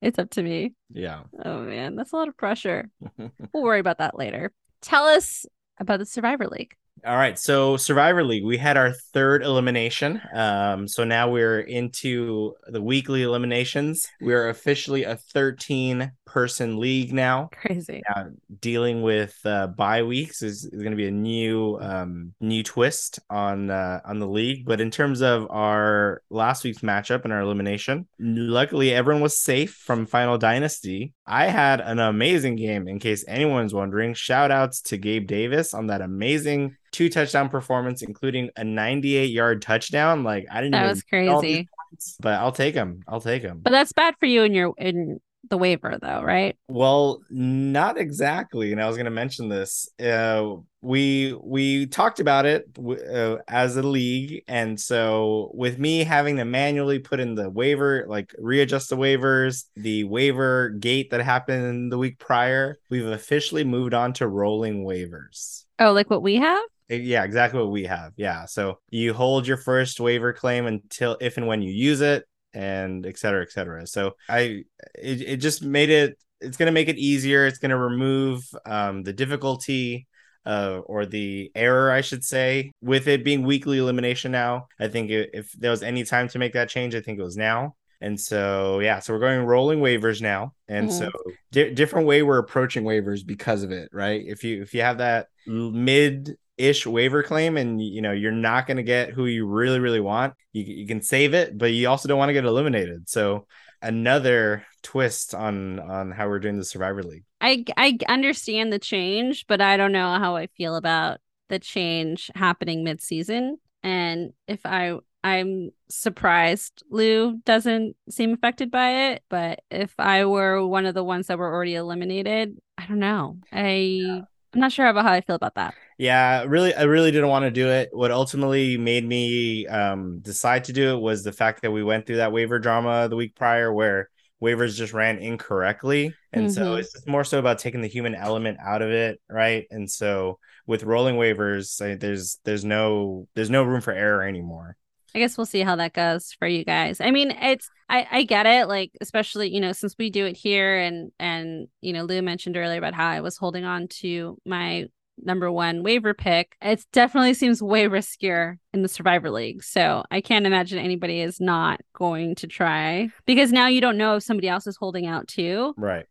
[0.00, 0.74] It's up to me.
[0.90, 1.22] Yeah.
[1.44, 2.88] Oh man, that's a lot of pressure.
[3.52, 4.52] We'll worry about that later.
[4.82, 5.46] Tell us
[5.80, 6.74] about the Survivor League.
[7.06, 10.20] All right, so Survivor League, we had our third elimination.
[10.34, 14.06] Um, so now we're into the weekly eliminations.
[14.20, 17.48] We're officially a 13 person league now.
[17.52, 18.02] Crazy.
[18.14, 18.26] Now,
[18.60, 23.18] dealing with uh, bye weeks is, is going to be a new um, new twist
[23.30, 24.64] on uh, on the league.
[24.64, 29.74] But in terms of our last week's matchup and our elimination, luckily everyone was safe
[29.74, 31.12] from Final Dynasty.
[31.26, 32.88] I had an amazing game.
[32.88, 38.02] In case anyone's wondering, shout outs to Gabe Davis on that amazing two touchdown performance,
[38.02, 40.24] including a 98 yard touchdown.
[40.24, 40.72] Like I didn't.
[40.72, 42.16] That even was know all these crazy.
[42.20, 43.02] but I'll take him.
[43.08, 43.60] I'll take him.
[43.62, 46.56] But that's bad for you in your in the waiver though, right?
[46.68, 48.72] Well, not exactly.
[48.72, 49.88] And I was going to mention this.
[49.98, 56.36] Uh, we we talked about it uh, as a league, and so with me having
[56.36, 61.90] to manually put in the waiver, like readjust the waivers, the waiver gate that happened
[61.90, 65.64] the week prior, we've officially moved on to rolling waivers.
[65.78, 66.62] Oh, like what we have?
[66.90, 68.12] Uh, Yeah, exactly what we have.
[68.16, 68.46] Yeah.
[68.46, 72.24] So you hold your first waiver claim until if and when you use it
[72.54, 73.86] and et cetera, et cetera.
[73.86, 77.46] So I it, it just made it it's gonna make it easier.
[77.46, 80.06] It's gonna remove um the difficulty
[80.46, 84.68] uh or the error, I should say, with it being weekly elimination now.
[84.78, 87.36] I think if there was any time to make that change, I think it was
[87.36, 87.74] now.
[88.00, 90.92] And so yeah, so we're going rolling waivers now, and Mhm.
[90.92, 91.10] so
[91.50, 94.22] di- different way we're approaching waivers because of it, right?
[94.24, 98.66] If you if you have that mid ish waiver claim and you know you're not
[98.66, 101.88] going to get who you really really want you, you can save it but you
[101.88, 103.46] also don't want to get eliminated so
[103.80, 109.46] another twist on on how we're doing the survivor league I I understand the change,
[109.46, 113.58] but I don't know how I feel about the change happening mid-season.
[113.82, 120.66] And if I I'm surprised Lou doesn't seem affected by it, but if I were
[120.66, 123.38] one of the ones that were already eliminated, I don't know.
[123.52, 124.22] I
[124.54, 125.74] I'm not sure about how I feel about that.
[125.98, 130.64] yeah really i really didn't want to do it what ultimately made me um decide
[130.64, 133.34] to do it was the fact that we went through that waiver drama the week
[133.34, 134.08] prior where
[134.42, 136.78] waivers just ran incorrectly and so Mhm.
[136.78, 140.38] it's just more so about taking the human element out of it right and so
[140.66, 144.76] with rolling waivers I, there's there's no there's no room for error anymore
[145.14, 147.00] I guess we'll see how that goes for you guys.
[147.00, 150.36] I mean, it's I I get it, like especially you know since we do it
[150.36, 154.38] here, and and you know Lou mentioned earlier about how I was holding on to
[154.44, 154.86] my
[155.20, 156.56] number one waiver pick.
[156.62, 161.40] It definitely seems way riskier in the Survivor League, so I can't imagine anybody is
[161.40, 165.26] not going to try because now you don't know if somebody else is holding out
[165.28, 165.74] too.
[165.76, 166.06] Right.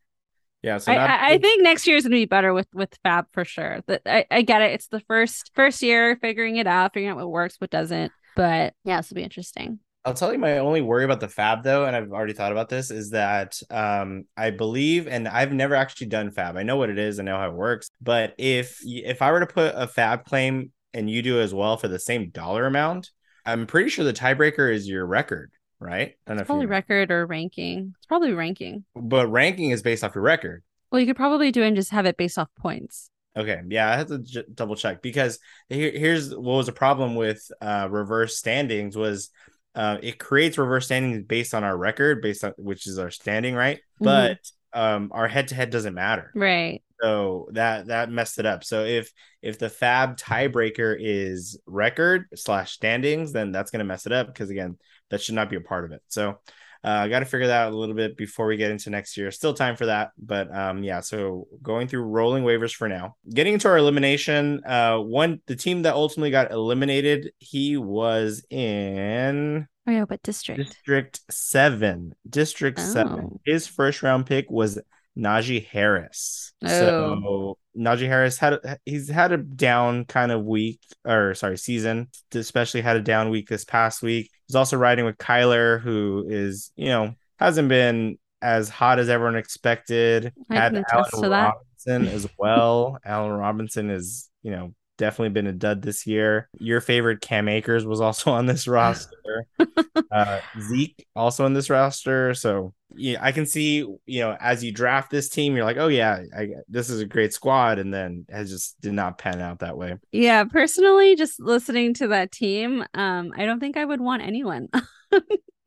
[0.63, 0.79] Yeah.
[0.79, 2.97] So I, not, I, I think next year is going to be better with with
[3.03, 3.81] FAAB for sure.
[3.87, 4.71] That I, I get it.
[4.71, 8.11] It's the first first year figuring it out, figuring out what works, what doesn't.
[8.37, 9.79] But yeah, this will be interesting.
[10.05, 12.69] I'll tell you my only worry about the FAAB though, and I've already thought about
[12.69, 16.55] this, is that um I believe, and I've never actually done FAAB.
[16.55, 17.89] I know what it is, I know how it works.
[18.01, 21.75] But if if I were to put a FAAB claim and you do as well
[21.75, 23.09] for the same dollar amount,
[23.45, 26.13] I'm pretty sure the tiebreaker is your record, right?
[26.25, 26.69] I don't know you Probably know.
[26.69, 27.93] record or ranking.
[27.97, 28.85] It's probably ranking.
[28.95, 30.63] but ranking is based off your record.
[30.89, 33.09] Well, you could probably do it and just have it based off points.
[33.37, 35.37] Okay, yeah, I have to j- double check because
[35.69, 39.29] here, here's what was a problem with uh, reverse standings was
[39.75, 43.53] uh, it creates reverse standings based on our record, based on which is our standing,
[43.53, 43.79] right?
[43.99, 44.39] But
[44.73, 46.81] um, our head to head doesn't matter, Right.
[46.99, 48.63] so that that messed it up.
[48.63, 49.11] So if
[49.43, 54.49] if the FAAB tiebreaker is record slash standings, then that's gonna mess it up because
[54.49, 54.77] again,
[55.11, 56.01] that should not be a part of it.
[56.07, 56.39] So
[56.83, 59.31] I got to figure that out a little bit before we get into next year.
[59.31, 61.01] Still time for that, but um, yeah.
[61.01, 63.15] So going through rolling waivers for now.
[63.33, 69.67] Getting into our elimination, uh, one the team that ultimately got eliminated, he was in
[69.87, 70.59] Oh yeah, but district.
[70.59, 72.13] District Seven.
[72.29, 73.29] District Seven.
[73.33, 73.39] Oh.
[73.45, 74.77] His first round pick was
[75.17, 76.53] Najee Harris.
[76.63, 76.67] Oh.
[76.67, 82.09] So Najee Harris had he's had a down kind of week, or sorry, season.
[82.33, 84.31] Especially had a down week this past week.
[84.47, 89.35] He's also riding with Kyler, who is you know hasn't been as hot as everyone
[89.35, 90.33] expected.
[90.49, 91.31] I had Allen.
[91.31, 92.97] Robinson as well.
[93.05, 96.49] Allen Robinson is you know definitely been a dud this year.
[96.59, 99.45] Your favorite Cam Akers was also on this roster.
[100.11, 102.33] uh, Zeke also on this roster.
[102.33, 105.87] So yeah, I can see you know as you draft this team, you're like, oh
[105.87, 109.59] yeah, I, this is a great squad, and then it just did not pan out
[109.59, 109.95] that way.
[110.11, 114.69] Yeah, personally, just listening to that team, um, I don't think I would want anyone.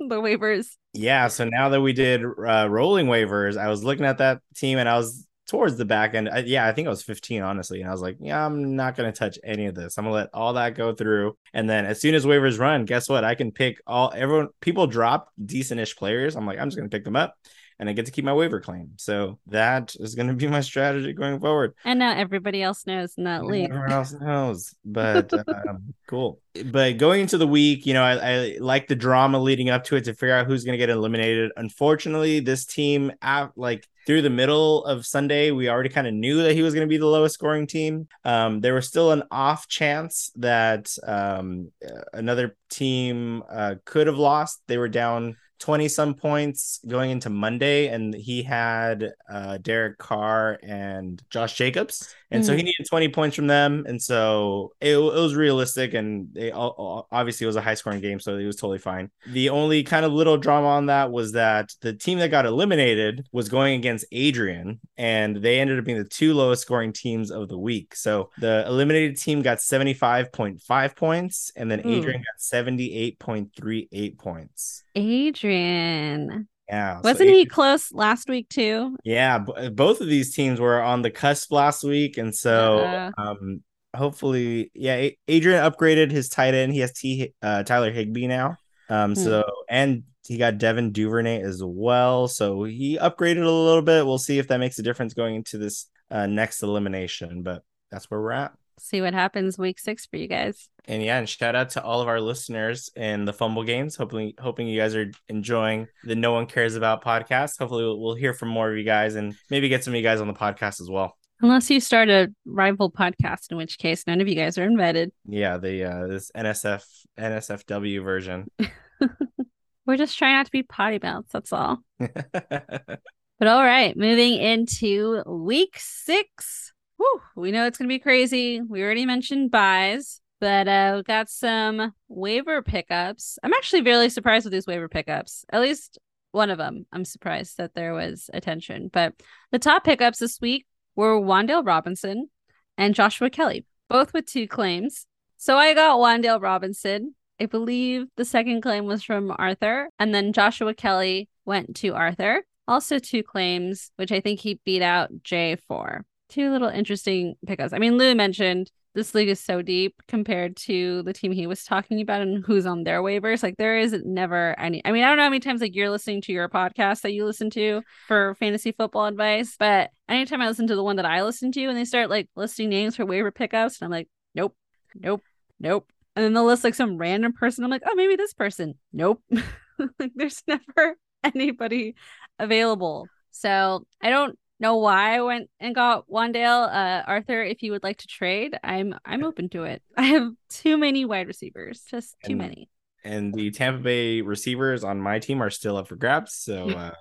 [0.08, 0.76] the waivers.
[0.92, 1.28] Yeah.
[1.28, 4.88] So now that we did uh, rolling waivers, I was looking at that team and
[4.88, 6.28] I was towards the back end.
[6.28, 7.80] I, yeah, I think I was 15, honestly.
[7.80, 9.98] And I was like, yeah, I'm not going to touch any of this.
[9.98, 11.36] I'm going to let all that go through.
[11.52, 13.24] And then as soon as waivers run, guess what?
[13.24, 16.36] I can pick all everyone, people drop decent ish players.
[16.36, 17.34] I'm like, I'm just going to pick them up
[17.80, 18.90] and I get to keep my waiver claim.
[18.96, 21.74] So that is going to be my strategy going forward.
[21.84, 23.70] And now everybody else knows in that league.
[23.70, 26.40] Everyone else knows, but um, cool.
[26.66, 29.96] But going into the week, you know, I, I, like the drama leading up to
[29.96, 31.52] it to figure out who's going to get eliminated.
[31.56, 33.12] Unfortunately, this team,
[33.56, 36.86] like through the middle of Sunday, we already kind of knew that he was going
[36.86, 38.08] to be the lowest scoring team.
[38.24, 41.70] Um, there was still an off chance that um,
[42.12, 44.62] another team uh, could have lost.
[44.66, 50.58] They were down 20 some points going into Monday, and he had uh, Derek Carr
[50.62, 52.14] and Josh Jacobs.
[52.30, 52.46] And mm-hmm.
[52.46, 52.66] so he mm-hmm.
[52.66, 53.84] needed 20 points from them.
[53.86, 55.94] And so it, it was realistic.
[55.94, 58.20] And they obviously it was a high scoring game.
[58.20, 59.10] So it was totally fine.
[59.28, 63.26] The only kind of little drama on that was that the team that got eliminated
[63.32, 64.80] was going against Adrian.
[64.96, 67.94] And they ended up being the two lowest scoring teams of the week.
[67.94, 71.52] So the eliminated team got 75.5 points.
[71.56, 74.84] And then Adrian got 78.38 points.
[74.94, 76.48] Adrian.
[76.68, 77.00] Yeah.
[77.02, 78.96] Wasn't so he close last week too?
[79.04, 83.10] Yeah, b- both of these teams were on the cusp last week, and so uh,
[83.18, 83.62] um,
[83.94, 86.72] hopefully, yeah, Adrian upgraded his tight end.
[86.72, 88.56] He has T uh, Tyler Higbee now.
[88.88, 89.20] Um, hmm.
[89.20, 94.06] so and he got Devin Duvernay as well, so he upgraded a little bit.
[94.06, 98.08] We'll see if that makes a difference going into this uh, next elimination, but that's
[98.10, 100.68] where we're at see what happens week six for you guys.
[100.86, 103.96] And yeah, and shout out to all of our listeners in the Fumble Games.
[103.96, 107.58] Hopefully, hoping you guys are enjoying the No One Cares About podcast.
[107.58, 110.02] Hopefully, we'll, we'll hear from more of you guys and maybe get some of you
[110.02, 111.16] guys on the podcast as well.
[111.42, 115.10] Unless you start a rival podcast, in which case none of you guys are invited.
[115.26, 116.84] Yeah, the uh, this NSF
[117.18, 118.50] NSFW version.
[119.86, 121.30] We're just trying not to be potty mouths.
[121.32, 121.78] That's all.
[121.98, 123.00] but
[123.40, 126.72] all right, moving into week six.
[127.00, 128.60] Whew, we know it's going to be crazy.
[128.60, 133.38] We already mentioned byes, but uh, we got some waiver pickups.
[133.42, 135.46] I'm actually really surprised with these waiver pickups.
[135.48, 135.98] At least
[136.32, 136.84] one of them.
[136.92, 138.90] I'm surprised that there was attention.
[138.92, 139.14] But
[139.50, 142.28] the top pickups this week were Wan'Dale Robinson
[142.76, 145.06] and Joshua Kelley, both with two claims.
[145.38, 147.14] So I got Wan'Dale Robinson.
[147.40, 152.44] I believe the second claim was from Arthur, and then Joshua Kelley went to Arthur.
[152.68, 157.72] Also, two claims, which I think he beat out Jay for two little interesting pickups.
[157.72, 161.64] I mean, Lou mentioned this league is so deep compared to the team he was
[161.64, 163.42] talking about and who's on their waivers.
[163.42, 164.82] Like there is never any.
[164.84, 167.12] I mean, I don't know how many times like you're listening to your podcast that
[167.12, 171.06] you listen to for fantasy football advice, but anytime I listen to the one that
[171.06, 174.08] I listen to and they start like listing names for waiver pickups, and I'm like,
[174.34, 174.56] nope,
[174.94, 175.22] nope,
[175.60, 175.86] nope.
[176.16, 177.62] And then they'll list like some random person.
[177.62, 178.74] I'm like, oh, maybe this person.
[178.92, 179.22] Nope.
[179.98, 181.94] like there's never anybody
[182.38, 183.06] available.
[183.30, 186.68] So I don't know why I went and got Wan'Dale.
[186.72, 189.82] Uh, Arthur, if you would like to trade, I'm I'm open to it.
[189.96, 192.70] I have too many wide receivers, just too and, many.
[193.04, 196.34] And the Tampa Bay receivers on my team are still up for grabs.
[196.34, 196.92] So uh,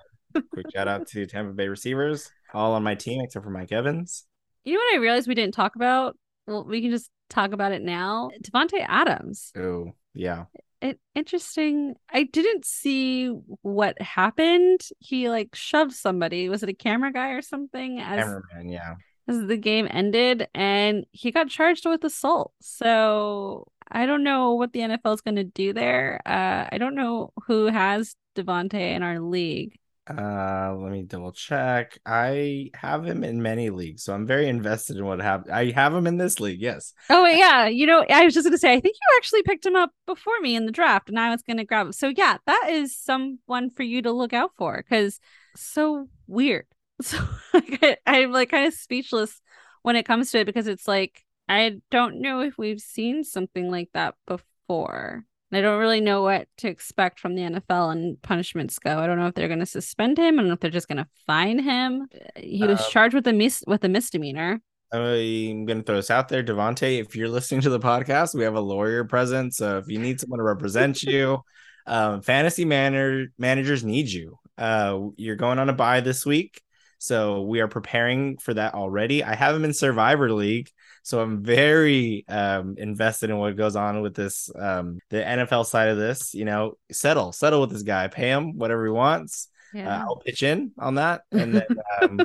[0.52, 4.24] quick shout out to Tampa Bay receivers, all on my team except for Mike Evans.
[4.64, 6.16] You know what I realized we didn't talk about?
[6.46, 8.30] Well, we can just talk about it now.
[8.42, 9.52] Davante Adams.
[9.56, 10.46] Oh yeah
[10.80, 11.94] it, interesting.
[12.12, 13.28] I didn't see
[13.62, 14.80] what happened.
[14.98, 16.48] He like shoved somebody.
[16.48, 18.00] Was it a camera guy or something?
[18.00, 18.94] As, Cameraman, yeah.
[19.28, 22.52] As the game ended, and he got charged with assault.
[22.60, 26.20] So I don't know what the NFL is going to do there.
[26.24, 29.78] Uh, I don't know who has Davante in our league.
[30.16, 31.98] Uh, let me double check.
[32.04, 35.54] I have him in many leagues, so I'm very invested in what happened.
[35.54, 36.92] I have him in this league, yes.
[37.08, 39.76] Oh yeah, you know, I was just gonna say, I think you actually picked him
[39.76, 41.92] up before me in the draft, and I was gonna grab him.
[41.92, 45.20] So yeah, that is someone for you to look out for because
[45.56, 46.66] so weird.
[47.02, 47.18] So
[47.54, 49.40] I, I'm like kind of speechless
[49.80, 53.70] when it comes to it because it's like I don't know if we've seen something
[53.70, 55.24] like that before.
[55.52, 58.98] I don't really know what to expect from the NFL and punishments go.
[58.98, 60.34] I don't know if they're going to suspend him.
[60.34, 62.06] I don't know if they're just going to fine him.
[62.36, 64.60] He was um, charged with a mis- with a misdemeanor.
[64.92, 67.00] I'm going to throw this out there, Davante.
[67.00, 69.54] If you're listening to the podcast, we have a lawyer present.
[69.54, 71.38] So if you need someone to represent you,
[71.86, 74.38] um, fantasy manager managers need you.
[74.58, 76.60] Uh, you're going on a bye this week,
[76.98, 79.24] so we are preparing for that already.
[79.24, 80.70] I have him in Survivor League.
[81.02, 85.88] So I'm very um, invested in what goes on with this, um, the NFL side
[85.88, 86.34] of this.
[86.34, 89.48] You know, settle, settle with this guy, pay him whatever he wants.
[89.74, 89.96] Uh, yeah.
[89.96, 91.66] Uh, I'll pitch in on that, and then
[92.02, 92.20] um,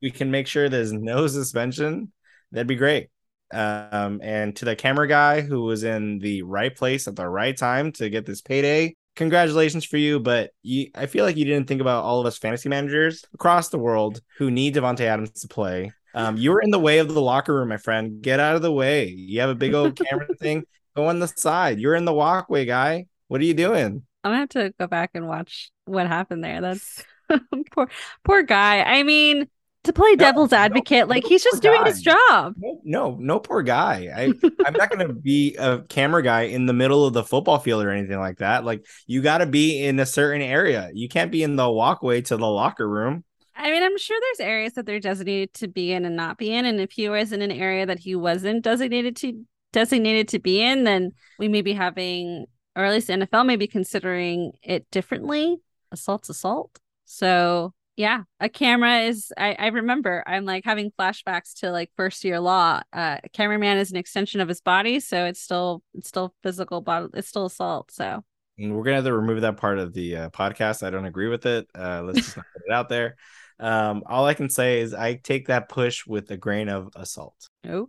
[0.00, 2.12] we can make sure there's no suspension.
[2.50, 3.08] That'd be great.
[3.52, 7.56] Um, and to the camera guy who was in the right place at the right
[7.56, 11.68] time to get this payday, congratulations for you, but you I feel like you didn't
[11.68, 15.48] think about all of us fantasy managers across the world who need Davante Adams to
[15.48, 15.92] play.
[16.14, 18.22] Um, you were in the way of the locker room, my friend.
[18.22, 19.08] Get out of the way.
[19.08, 20.64] You have a big old camera thing.
[20.96, 21.78] Go on the side.
[21.78, 23.06] You're in the walkway, guy.
[23.28, 24.02] What are you doing?
[24.24, 26.60] I'm gonna have to go back and watch what happened there.
[26.60, 27.04] That's
[27.72, 27.88] poor
[28.24, 28.82] poor guy.
[28.82, 29.48] I mean,
[29.84, 32.54] to play devil's no, advocate, like no he's just doing his job.
[32.56, 34.10] No, no, no poor guy.
[34.14, 34.32] I,
[34.64, 37.82] I'm not going to be a camera guy in the middle of the football field
[37.82, 38.64] or anything like that.
[38.64, 40.90] Like, you got to be in a certain area.
[40.94, 43.24] You can't be in the walkway to the locker room.
[43.54, 46.52] I mean, I'm sure there's areas that they're designated to be in and not be
[46.52, 46.64] in.
[46.64, 50.60] And if he was in an area that he wasn't designated to designated to be
[50.62, 52.46] in, then we may be having,
[52.76, 55.56] or at least the NFL may be considering it differently.
[55.90, 56.78] Assault's assault.
[57.04, 59.32] So yeah, a camera is.
[59.36, 60.24] I, I remember.
[60.26, 62.80] I'm like having flashbacks to like first year law.
[62.92, 66.80] Uh, a cameraman is an extension of his body, so it's still it's still physical,
[66.80, 67.90] body it's still assault.
[67.90, 68.24] So
[68.58, 70.82] And we're gonna have to remove that part of the uh, podcast.
[70.82, 71.68] I don't agree with it.
[71.74, 73.16] Uh, let's just not put it out there.
[73.62, 77.48] Um, all I can say is I take that push with a grain of salt.
[77.68, 77.88] Oh,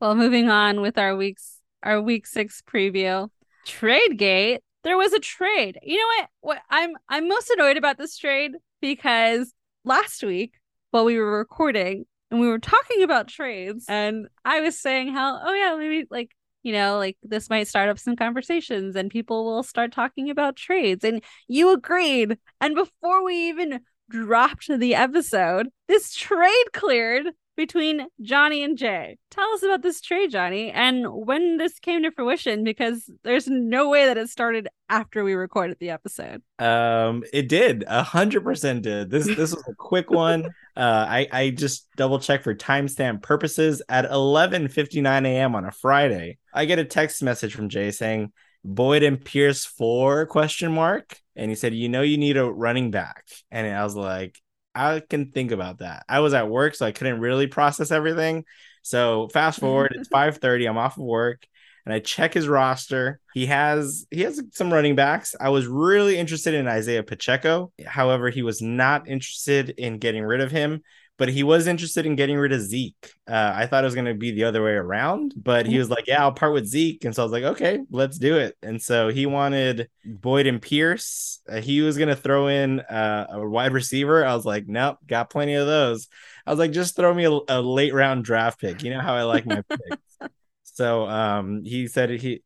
[0.00, 3.28] well, moving on with our week's our week six preview,
[3.66, 4.60] trade gate.
[4.84, 5.78] There was a trade.
[5.82, 6.28] You know what?
[6.40, 9.52] What I'm I'm most annoyed about this trade because
[9.84, 10.54] last week
[10.92, 15.40] while we were recording and we were talking about trades, and I was saying how
[15.44, 16.30] oh yeah maybe like
[16.62, 20.54] you know like this might start up some conversations and people will start talking about
[20.54, 22.38] trades, and you agreed.
[22.60, 23.80] And before we even
[24.10, 27.26] dropped the episode, this trade cleared
[27.56, 29.16] between Johnny and Jay.
[29.30, 33.88] Tell us about this trade, Johnny, and when this came to fruition because there's no
[33.88, 36.42] way that it started after we recorded the episode.
[36.58, 39.10] Um, it did a hundred percent did.
[39.10, 40.46] This this was a quick one.
[40.76, 45.54] Uh, I I just double checked for timestamp purposes at eleven fifty nine a.m.
[45.54, 46.38] on a Friday.
[46.52, 48.32] I get a text message from Jay saying
[48.64, 52.90] Boyd and Pierce for question mark, and he said, "You know, you need a running
[52.90, 54.40] back," and I was like,
[54.74, 56.04] I can think about that.
[56.08, 58.44] I was at work, so I couldn't really process everything.
[58.82, 59.66] So fast mm-hmm.
[59.66, 60.68] forward, it's 5:30.
[60.68, 61.46] I'm off of work
[61.84, 63.20] and I check his roster.
[63.34, 65.34] He has he has some running backs.
[65.38, 67.72] I was really interested in Isaiah Pacheco.
[67.86, 70.82] However, he was not interested in getting rid of him,
[71.16, 73.12] but he was interested in getting rid of Zeke.
[73.28, 75.90] Uh, I thought it was going to be the other way around, but he was
[75.90, 78.56] like, "Yeah, I'll part with Zeke," and so I was like, "Okay, let's do it."
[78.62, 81.40] And so he wanted Boyd and Pierce.
[81.48, 84.24] Uh, he was going to throw in uh, a wide receiver.
[84.24, 86.08] I was like, "Nope, got plenty of those."
[86.46, 89.14] I was like, "Just throw me a, a late round draft pick." You know how
[89.14, 90.18] I like my picks.
[90.76, 92.42] So um, he said he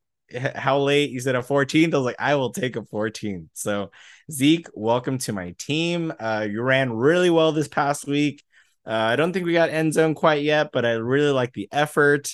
[0.54, 1.10] how late?
[1.10, 1.94] He said a 14th.
[1.94, 3.48] I was like, I will take a 14th.
[3.54, 3.90] So
[4.30, 6.12] Zeke, welcome to my team.
[6.18, 8.42] Uh, you ran really well this past week.
[8.88, 11.68] Uh, I don't think we got end zone quite yet, but I really like the
[11.70, 12.32] effort.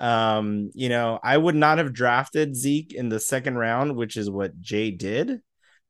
[0.00, 4.28] Um, you know, I would not have drafted Zeke in the second round, which is
[4.28, 5.40] what Jay did.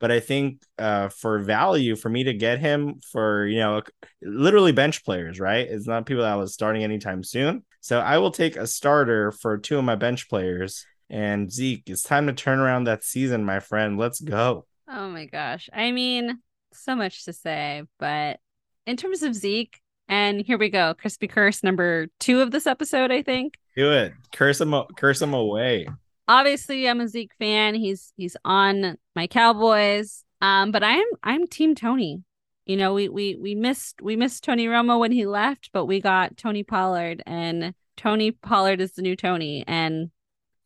[0.01, 3.81] But I think uh, for value, for me to get him for, you know,
[4.21, 5.67] literally bench players, right?
[5.67, 7.65] It's not people that I was starting anytime soon.
[7.81, 10.85] So I will take a starter for two of my bench players.
[11.09, 13.97] And Zeke, it's time to turn around that season, my friend.
[13.97, 14.67] Let's go.
[14.87, 15.71] Oh my gosh.
[15.73, 16.41] I mean,
[16.75, 18.39] so much to say, but
[18.87, 20.95] in terms of Zeke, and here we go.
[20.95, 23.55] Crispy Curse number two of this episode, I think.
[23.77, 24.13] Do it.
[24.33, 25.89] Curse him curse him away.
[26.29, 27.75] Obviously, I'm a Zeke fan.
[27.75, 30.25] He's he's on my Cowboys.
[30.41, 32.23] Um, but I'm I'm team Tony.
[32.67, 36.01] You know, we we we missed we missed Tony Romo when he left, but we
[36.01, 39.65] got Tony Pollard and Tony Pollard is the new Tony.
[39.67, 40.11] And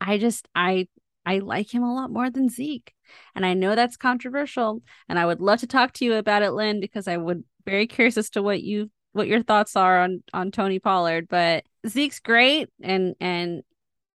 [0.01, 0.89] I just I
[1.27, 2.93] I like him a lot more than Zeke.
[3.35, 4.83] And I know that's controversial.
[5.09, 7.87] And I would love to talk to you about it, Lynn, because I would very
[7.87, 11.29] curious as to what you what your thoughts are on on Tony Pollard.
[11.29, 13.63] But Zeke's great and and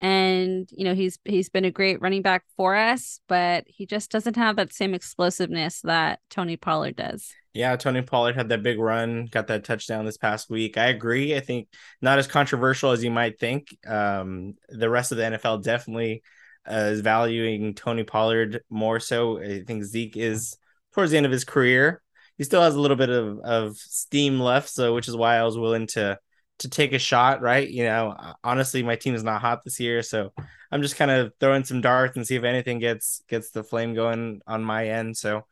[0.02, 4.12] and you know he's he's been a great running back for us, but he just
[4.12, 7.32] doesn't have that same explosiveness that Tony Pollard does.
[7.54, 10.78] Yeah, Tony Pollard had that big run, got that touchdown this past week.
[10.78, 11.36] I agree.
[11.36, 11.68] I think
[12.02, 13.78] not as controversial as you might think.
[13.88, 16.24] Um, the rest of the NFL definitely
[16.70, 19.40] uh, is valuing Tony Pollard more so.
[19.40, 20.58] I think Zeke is
[20.94, 22.02] towards the end of his career.
[22.38, 25.44] He still has a little bit of, of steam left, so which is why I
[25.44, 26.18] was willing to
[26.60, 27.42] to take a shot.
[27.42, 30.32] Right, you know, honestly, my team is not hot this year, so
[30.72, 33.94] I'm just kind of throwing some darts and see if anything gets gets the flame
[33.94, 35.16] going on my end.
[35.16, 35.46] So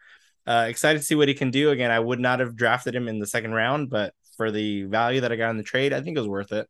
[0.47, 1.69] uh, excited to see what he can do.
[1.69, 5.21] Again, I would not have drafted him in the second round, but for the value
[5.21, 6.67] that I got in the trade, I think it was worth it.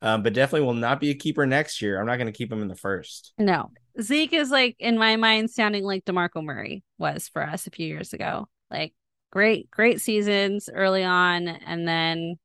[0.00, 2.00] Um, but definitely will not be a keeper next year.
[2.00, 3.32] I'm not going to keep him in the first.
[3.38, 7.70] No, Zeke is like in my mind sounding like Demarco Murray was for us a
[7.70, 8.48] few years ago.
[8.68, 8.94] Like
[9.32, 12.36] great, great seasons early on, and then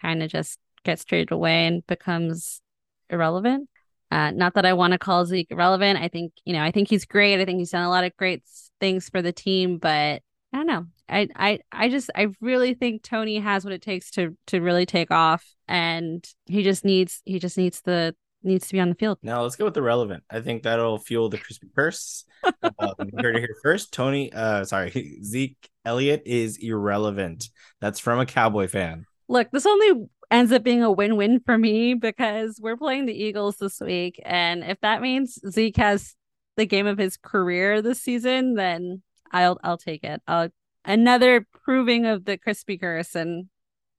[0.00, 2.62] kind of just gets traded away and becomes
[3.10, 3.68] irrelevant.
[4.10, 5.98] Uh, not that I want to call Zeke irrelevant.
[5.98, 7.40] I think, you know, I think he's great.
[7.40, 8.44] I think he's done a lot of great
[8.80, 10.22] things for the team, but
[10.52, 10.86] I don't know.
[11.08, 14.86] I I I just I really think Tony has what it takes to to really
[14.86, 18.94] take off and he just needs he just needs the needs to be on the
[18.94, 19.18] field.
[19.22, 20.22] Now let's go with the relevant.
[20.30, 22.24] I think that'll fuel the crispy curse.
[22.62, 22.62] um,
[23.00, 23.92] you heard it here first.
[23.92, 27.48] Tony, uh, sorry, Zeke Elliott is irrelevant.
[27.80, 29.06] That's from a Cowboy fan.
[29.28, 33.56] Look, this only ends up being a win-win for me because we're playing the Eagles
[33.56, 36.14] this week, and if that means Zeke has
[36.56, 40.20] the game of his career this season, then I'll I'll take it.
[40.26, 40.48] I'll,
[40.84, 43.46] another proving of the crispy curse and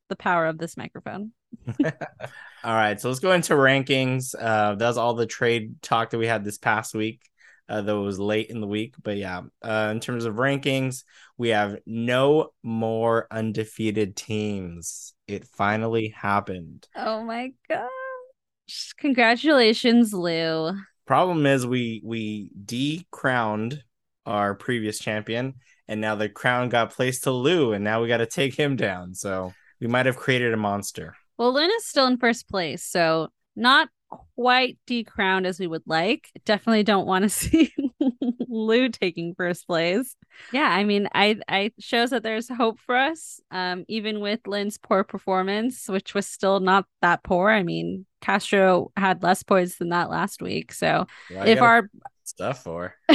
[0.09, 1.31] the power of this microphone.
[1.83, 4.35] all right, so let's go into rankings.
[4.37, 7.21] Uh, that was all the trade talk that we had this past week.
[7.69, 9.41] Uh, though it was late in the week, but yeah.
[9.61, 11.03] Uh, in terms of rankings,
[11.37, 15.13] we have no more undefeated teams.
[15.27, 16.87] It finally happened.
[16.95, 18.93] Oh my gosh!
[18.97, 20.71] Congratulations, Lou.
[21.05, 23.83] Problem is, we we decrowned
[24.25, 25.55] our previous champion,
[25.87, 28.75] and now the crown got placed to Lou, and now we got to take him
[28.75, 29.13] down.
[29.13, 31.15] So we might have created a monster.
[31.37, 33.89] Well, Luna's still in first place, so not
[34.35, 36.29] quite decrowned as we would like.
[36.45, 37.73] Definitely don't want to see
[38.47, 40.15] Lu taking first place.
[40.51, 44.77] Yeah, I mean, I I shows that there's hope for us, um, even with Lynn's
[44.77, 47.49] poor performance, which was still not that poor.
[47.49, 50.71] I mean, Castro had less points than that last week.
[50.71, 51.89] So Why if our
[52.23, 52.93] stuff for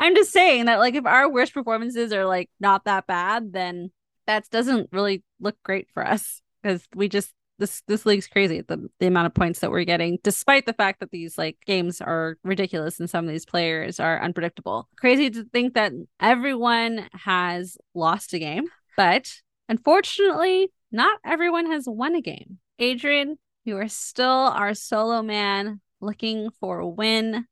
[0.00, 3.90] I'm just saying that like if our worst performances are like not that bad, then
[4.26, 8.88] that doesn't really look great for us because we just this this league's crazy the
[9.00, 12.36] the amount of points that we're getting despite the fact that these like games are
[12.44, 14.88] ridiculous and some of these players are unpredictable.
[14.98, 18.64] Crazy to think that everyone has lost a game
[18.96, 19.30] but
[19.68, 22.58] unfortunately not everyone has won a game.
[22.78, 27.46] Adrian you are still our solo man looking for a win.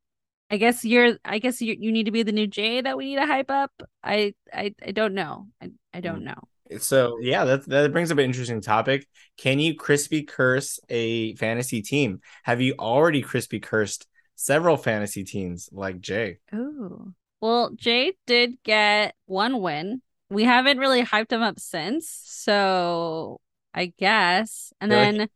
[0.51, 3.07] I guess you're i guess you, you need to be the new jay that we
[3.07, 3.73] need to hype up.
[4.03, 5.49] I i, I don't know.
[5.61, 6.27] I, I don't mm.
[6.27, 6.49] know
[6.79, 9.07] So yeah, that that brings up an interesting topic.
[9.37, 12.21] Can you crispy curse a fantasy team?
[12.45, 16.39] Have you already crispy cursed several fantasy teams like Jay?
[16.55, 17.15] Ooh.
[17.41, 20.03] Well, Jay did get one win.
[20.31, 22.09] We haven't really hyped him up since.
[22.09, 23.41] So
[23.75, 24.73] I guess.
[24.81, 25.29] And Feel like then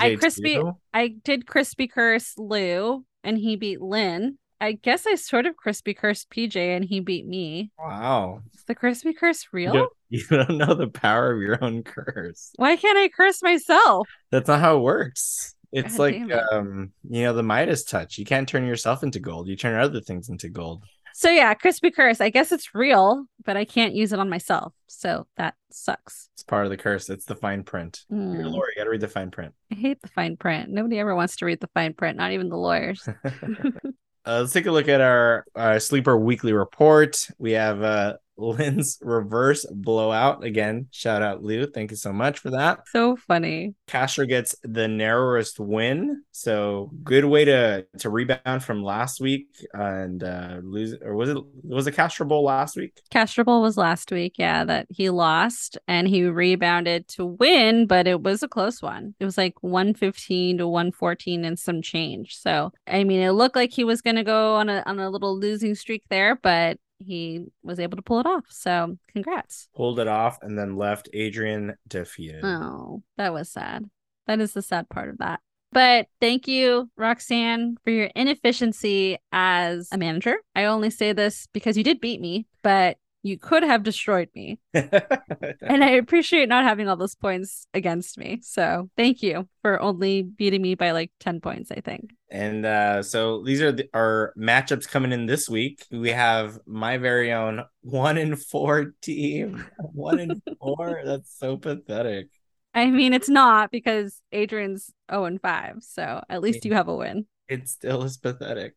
[0.00, 0.72] I crispy too?
[0.92, 4.38] I did crispy curse Lu and he beat Lynn.
[4.60, 7.70] I guess I sort of crispy cursed PJ and he beat me.
[7.78, 8.40] Wow.
[8.54, 9.72] Is the crispy curse You real?
[9.72, 12.50] don't, you don't know the power of your own curse.
[12.56, 14.08] Why can't I curse myself?
[14.30, 15.54] That's not how it works.
[15.72, 16.32] It's God like it.
[16.52, 18.16] um, you know, the Midas touch.
[18.16, 19.48] You can't turn yourself into gold.
[19.48, 20.84] You turn other things into gold.
[21.16, 22.20] So yeah, crispy curse.
[22.20, 24.72] I guess it's real, but I can't use it on myself.
[24.88, 26.28] So that sucks.
[26.34, 27.08] It's part of the curse.
[27.10, 28.04] It's the fine print.
[28.08, 28.46] You're a Hmm.
[28.54, 28.66] lawyer.
[28.74, 29.52] You gotta read the fine print.
[29.72, 30.70] I hate the fine print.
[30.70, 33.08] Nobody ever wants to read the fine print, not even the lawyers.
[34.26, 37.28] Uh, let's take a look at our uh, sleeper weekly report.
[37.38, 40.88] We have uh, Lynn's reverse blowout again.
[40.90, 41.66] Shout out Lu.
[41.66, 42.86] Thank you so much for that.
[42.88, 43.74] so funny.
[43.86, 50.22] Castro gets the narrowest win, so good way to to rebound from last week and
[50.22, 50.94] uh, lose.
[51.02, 53.00] Or was it was it Castro Bowl last week?
[53.10, 58.06] Castro Bowl was last week, yeah, that he lost and he rebounded to win, but
[58.06, 59.14] it was a close one.
[59.20, 62.36] It was like 115 to 114 and some change.
[62.36, 65.10] So, I mean, it looked like he was going to go on a on a
[65.10, 68.44] little losing streak there, but he was able to pull it off.
[68.48, 69.68] So, congrats.
[69.74, 72.44] Pulled it off and then left Adrian defeated.
[72.44, 73.88] Oh, that was sad.
[74.26, 75.40] That is the sad part of that.
[75.72, 80.36] But thank you, Roxanne, for your inefficiency as a manager.
[80.54, 84.58] I only say this because you did beat me, but you could have destroyed me.
[84.74, 88.40] And I appreciate not having all those points against me.
[88.42, 92.10] So thank you for only beating me by like 10 points, I think.
[92.30, 95.86] And uh, so these are the, our matchups coming in this week.
[95.90, 99.64] We have my very own one in four team.
[99.78, 101.02] One in four.
[101.04, 102.28] That's so pathetic.
[102.74, 105.78] I mean, it's not because Adrian's 0 and 5.
[105.80, 107.26] So at least you have a win.
[107.48, 108.74] It still is pathetic.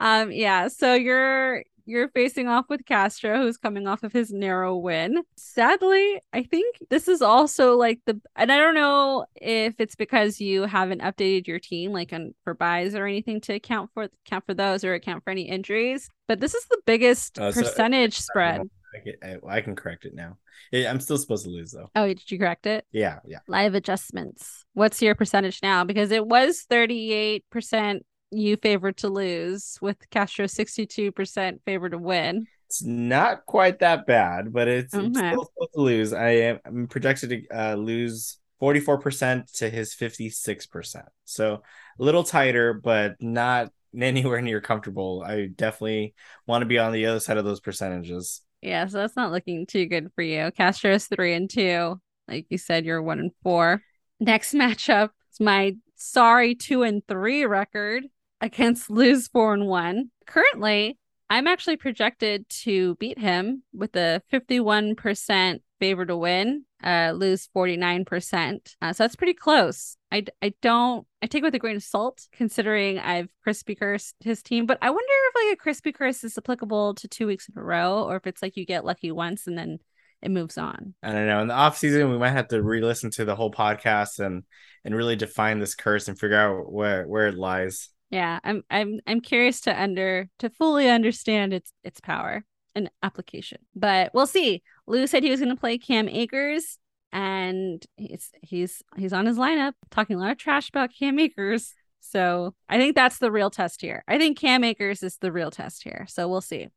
[0.00, 4.76] Um, yeah, so you're you're facing off with Castro, who's coming off of his narrow
[4.76, 5.22] win.
[5.36, 10.40] Sadly, I think this is also like the and I don't know if it's because
[10.40, 14.44] you haven't updated your team like on for byes or anything to account for account
[14.46, 17.62] for those or account for any injuries, but this is the biggest Oh, so- uh,
[17.64, 18.62] percentage spread.
[18.94, 20.38] I can, I, I can correct it now.
[20.72, 21.90] I'm still supposed to lose though.
[21.96, 22.84] Oh, did you correct it?
[22.92, 23.38] Yeah, yeah.
[23.48, 24.64] Live adjustments.
[24.74, 25.84] What's your percentage now?
[25.84, 28.00] Because it was 38%
[28.30, 32.46] you favored to lose with Castro 62% favored to win.
[32.68, 35.20] It's not quite that bad, but it's, it's Okay.
[35.20, 36.12] still to lose.
[36.12, 41.04] I am I'm projected to uh, lose 44% to his 56%.
[41.24, 41.62] So
[41.98, 43.70] a little tighter, but not
[44.00, 45.22] anywhere near comfortable.
[45.24, 46.14] I definitely
[46.46, 48.40] want to be on the other side of those percentages.
[48.62, 50.50] Yeah, so that's not looking too good for you.
[50.56, 52.00] Castro's three and two.
[52.28, 53.82] Like you said, you're one and four.
[54.20, 58.04] Next matchup is my sorry two and three record
[58.44, 60.10] against and one.
[60.26, 60.98] Currently,
[61.30, 68.74] I'm actually projected to beat him with a 51% favor to win, uh, lose 49%.
[68.80, 69.96] Uh, so that's pretty close.
[70.12, 74.14] I, I don't, I take it with a grain of salt considering I've crispy cursed
[74.20, 77.48] his team, but I wonder if like a crispy curse is applicable to two weeks
[77.48, 79.78] in a row or if it's like you get lucky once and then
[80.20, 80.94] it moves on.
[81.02, 81.40] I don't know.
[81.40, 84.44] In the off season, we might have to re-listen to the whole podcast and
[84.84, 87.90] and really define this curse and figure out where where it lies.
[88.14, 92.44] Yeah, I'm I'm I'm curious to under to fully understand its its power
[92.76, 93.58] and application.
[93.74, 94.62] But we'll see.
[94.86, 96.78] Lu said he was going to play Cam Akers,
[97.10, 101.74] and he's he's he's on his lineup talking a lot of trash about Cam Akers.
[101.98, 104.04] So I think that's the real test here.
[104.06, 106.06] I think Cam Akers is the real test here.
[106.08, 106.68] So we'll see.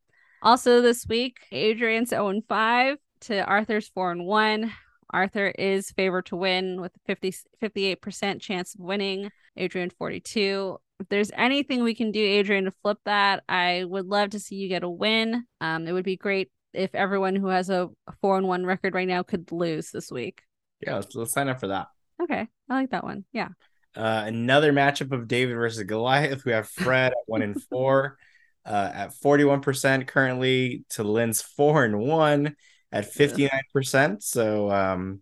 [0.42, 4.72] Also this week, Adrian's 0 and 5 to Arthur's 4 and 1.
[5.10, 9.30] Arthur is favored to win with 50 58% chance of winning.
[9.56, 14.30] Adrian 42 if there's anything we can do, Adrian, to flip that, I would love
[14.30, 15.44] to see you get a win.
[15.60, 17.88] Um, it would be great if everyone who has a
[18.20, 20.42] four and one record right now could lose this week.
[20.80, 21.86] Yeah, let's, let's sign up for that.
[22.22, 23.24] Okay, I like that one.
[23.32, 23.48] Yeah.
[23.96, 26.44] Uh, another matchup of David versus Goliath.
[26.44, 28.16] We have Fred at one and four,
[28.66, 32.56] uh, at forty one percent currently to Lynn's four and one
[32.92, 34.22] at fifty nine percent.
[34.22, 35.20] So um,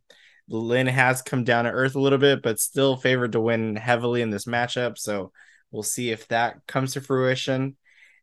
[0.48, 4.22] Lynn has come down to earth a little bit, but still favored to win heavily
[4.22, 4.98] in this matchup.
[4.98, 5.32] So
[5.70, 7.76] We'll see if that comes to fruition.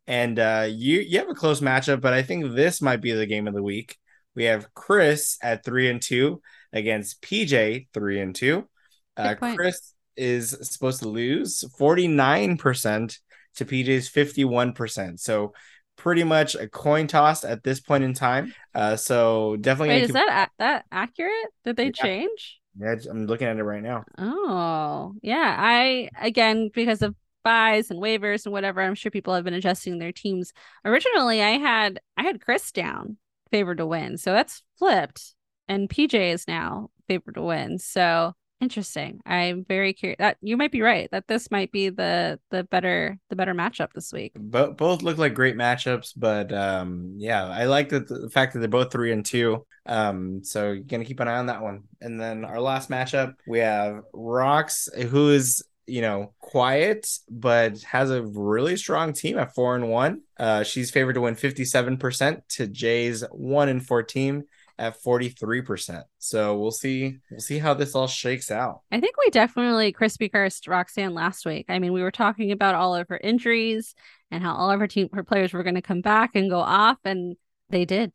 [0.08, 3.26] And uh, you you have a close matchup, but I think this might be the
[3.26, 3.96] game of the week.
[4.36, 6.42] We have Chris at three and two
[6.74, 8.68] against PJ three and two.
[9.16, 13.20] Uh, Chris is supposed to lose forty nine percent
[13.56, 15.20] to PJ's fifty one percent.
[15.20, 15.54] So
[15.96, 18.54] pretty much a coin toss at this point in time.
[18.74, 19.96] Uh, so definitely.
[19.96, 21.50] Wait, is that a- that accurate?
[21.66, 21.92] Did they yeah.
[21.92, 22.60] change?
[22.80, 24.04] Yeah, I'm looking at it right now.
[24.18, 25.56] Oh, yeah.
[25.60, 28.82] I again because of byes and waivers and whatever.
[28.82, 30.54] I'm sure people have been adjusting their teams.
[30.84, 33.18] Originally, I had I had Chris down
[33.52, 35.36] favored to win, so that's flipped,
[35.68, 37.78] and PJ is now favored to win.
[37.78, 38.34] So
[38.64, 39.20] interesting.
[39.26, 40.18] I'm very curious.
[40.20, 43.90] That you might be right that this might be the the better the better matchup
[43.94, 44.32] this week.
[44.36, 48.60] Both both look like great matchups, but um yeah, I like that the fact that
[48.60, 49.66] they're both three and two.
[49.86, 51.84] Um, so you're gonna keep an eye on that one.
[52.00, 58.10] And then our last matchup, we have Rocks, who is you know, quiet, but has
[58.10, 60.22] a really strong team at four and one.
[60.40, 64.44] Uh, she's favored to win 57% to Jay's one and four team
[64.80, 66.04] at 43%.
[66.20, 68.82] So we'll see, we'll see how this all shakes out.
[68.92, 71.66] I think we definitely crispy cursed Roxanne last week.
[71.70, 73.96] I mean, we were talking about all of her injuries
[74.32, 76.60] and how all of her team, her players were going to come back and go
[76.60, 77.36] off, and
[77.70, 78.12] they did.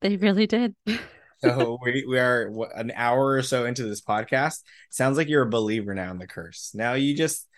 [0.00, 0.74] They really did.
[1.38, 4.58] so we, we are what, an hour or so into this podcast.
[4.90, 6.72] Sounds like you're a believer now in the curse.
[6.74, 7.48] Now you just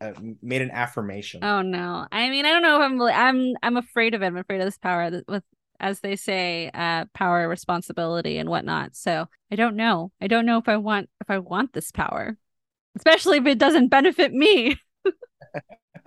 [0.00, 1.44] uh, made an affirmation.
[1.44, 2.06] Oh no!
[2.10, 3.00] I mean, I don't know if I'm.
[3.02, 3.54] I'm.
[3.62, 4.26] I'm afraid of it.
[4.26, 5.22] I'm afraid of this power.
[5.28, 5.44] With
[5.82, 8.96] as they say, uh, power, responsibility, and whatnot.
[8.96, 10.12] So I don't know.
[10.20, 12.38] I don't know if I want if I want this power,
[12.96, 14.76] especially if it doesn't benefit me.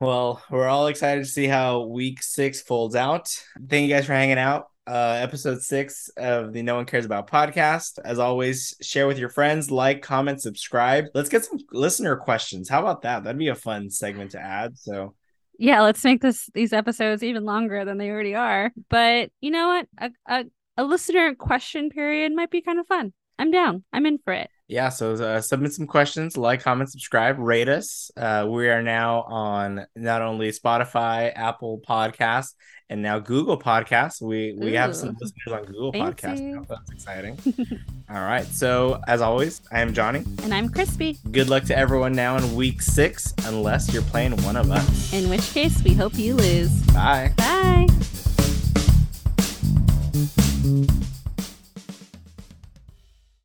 [0.00, 3.34] well, we're all excited to see how week six folds out.
[3.68, 7.30] Thank you guys for hanging out uh, episode six of the No One Cares About
[7.30, 7.98] podcast.
[8.04, 11.06] As always, share with your friends, like, comment, subscribe.
[11.14, 12.68] Let's get some listener questions.
[12.68, 13.24] How about that?
[13.24, 14.78] That'd be a fun segment to add.
[14.78, 15.14] So,
[15.58, 18.72] yeah, let's make this these episodes even longer than they already are.
[18.88, 19.88] But you know what?
[19.98, 20.44] A, a,
[20.78, 23.12] a listener question period might be kind of fun.
[23.42, 23.82] I'm down.
[23.92, 24.48] I'm in for it.
[24.68, 28.12] Yeah so uh, submit some questions like comment subscribe rate us.
[28.16, 32.54] Uh, we are now on not only spotify apple podcast
[32.88, 34.76] and now google podcast we we Ooh.
[34.76, 36.14] have some listeners on google Fancy.
[36.14, 36.64] podcast now.
[36.68, 37.36] that's exciting.
[38.08, 40.24] All right so as always i am jhonny.
[40.44, 41.18] And i'm crispy.
[41.32, 45.12] Good luck to everyone now in week six unless you're playing one of us.
[45.12, 46.70] In which case we hope you lose.
[46.92, 47.34] Bye.
[47.36, 47.88] Bye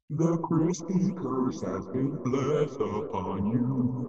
[0.10, 4.08] the Crispy curse has been blessed upon you.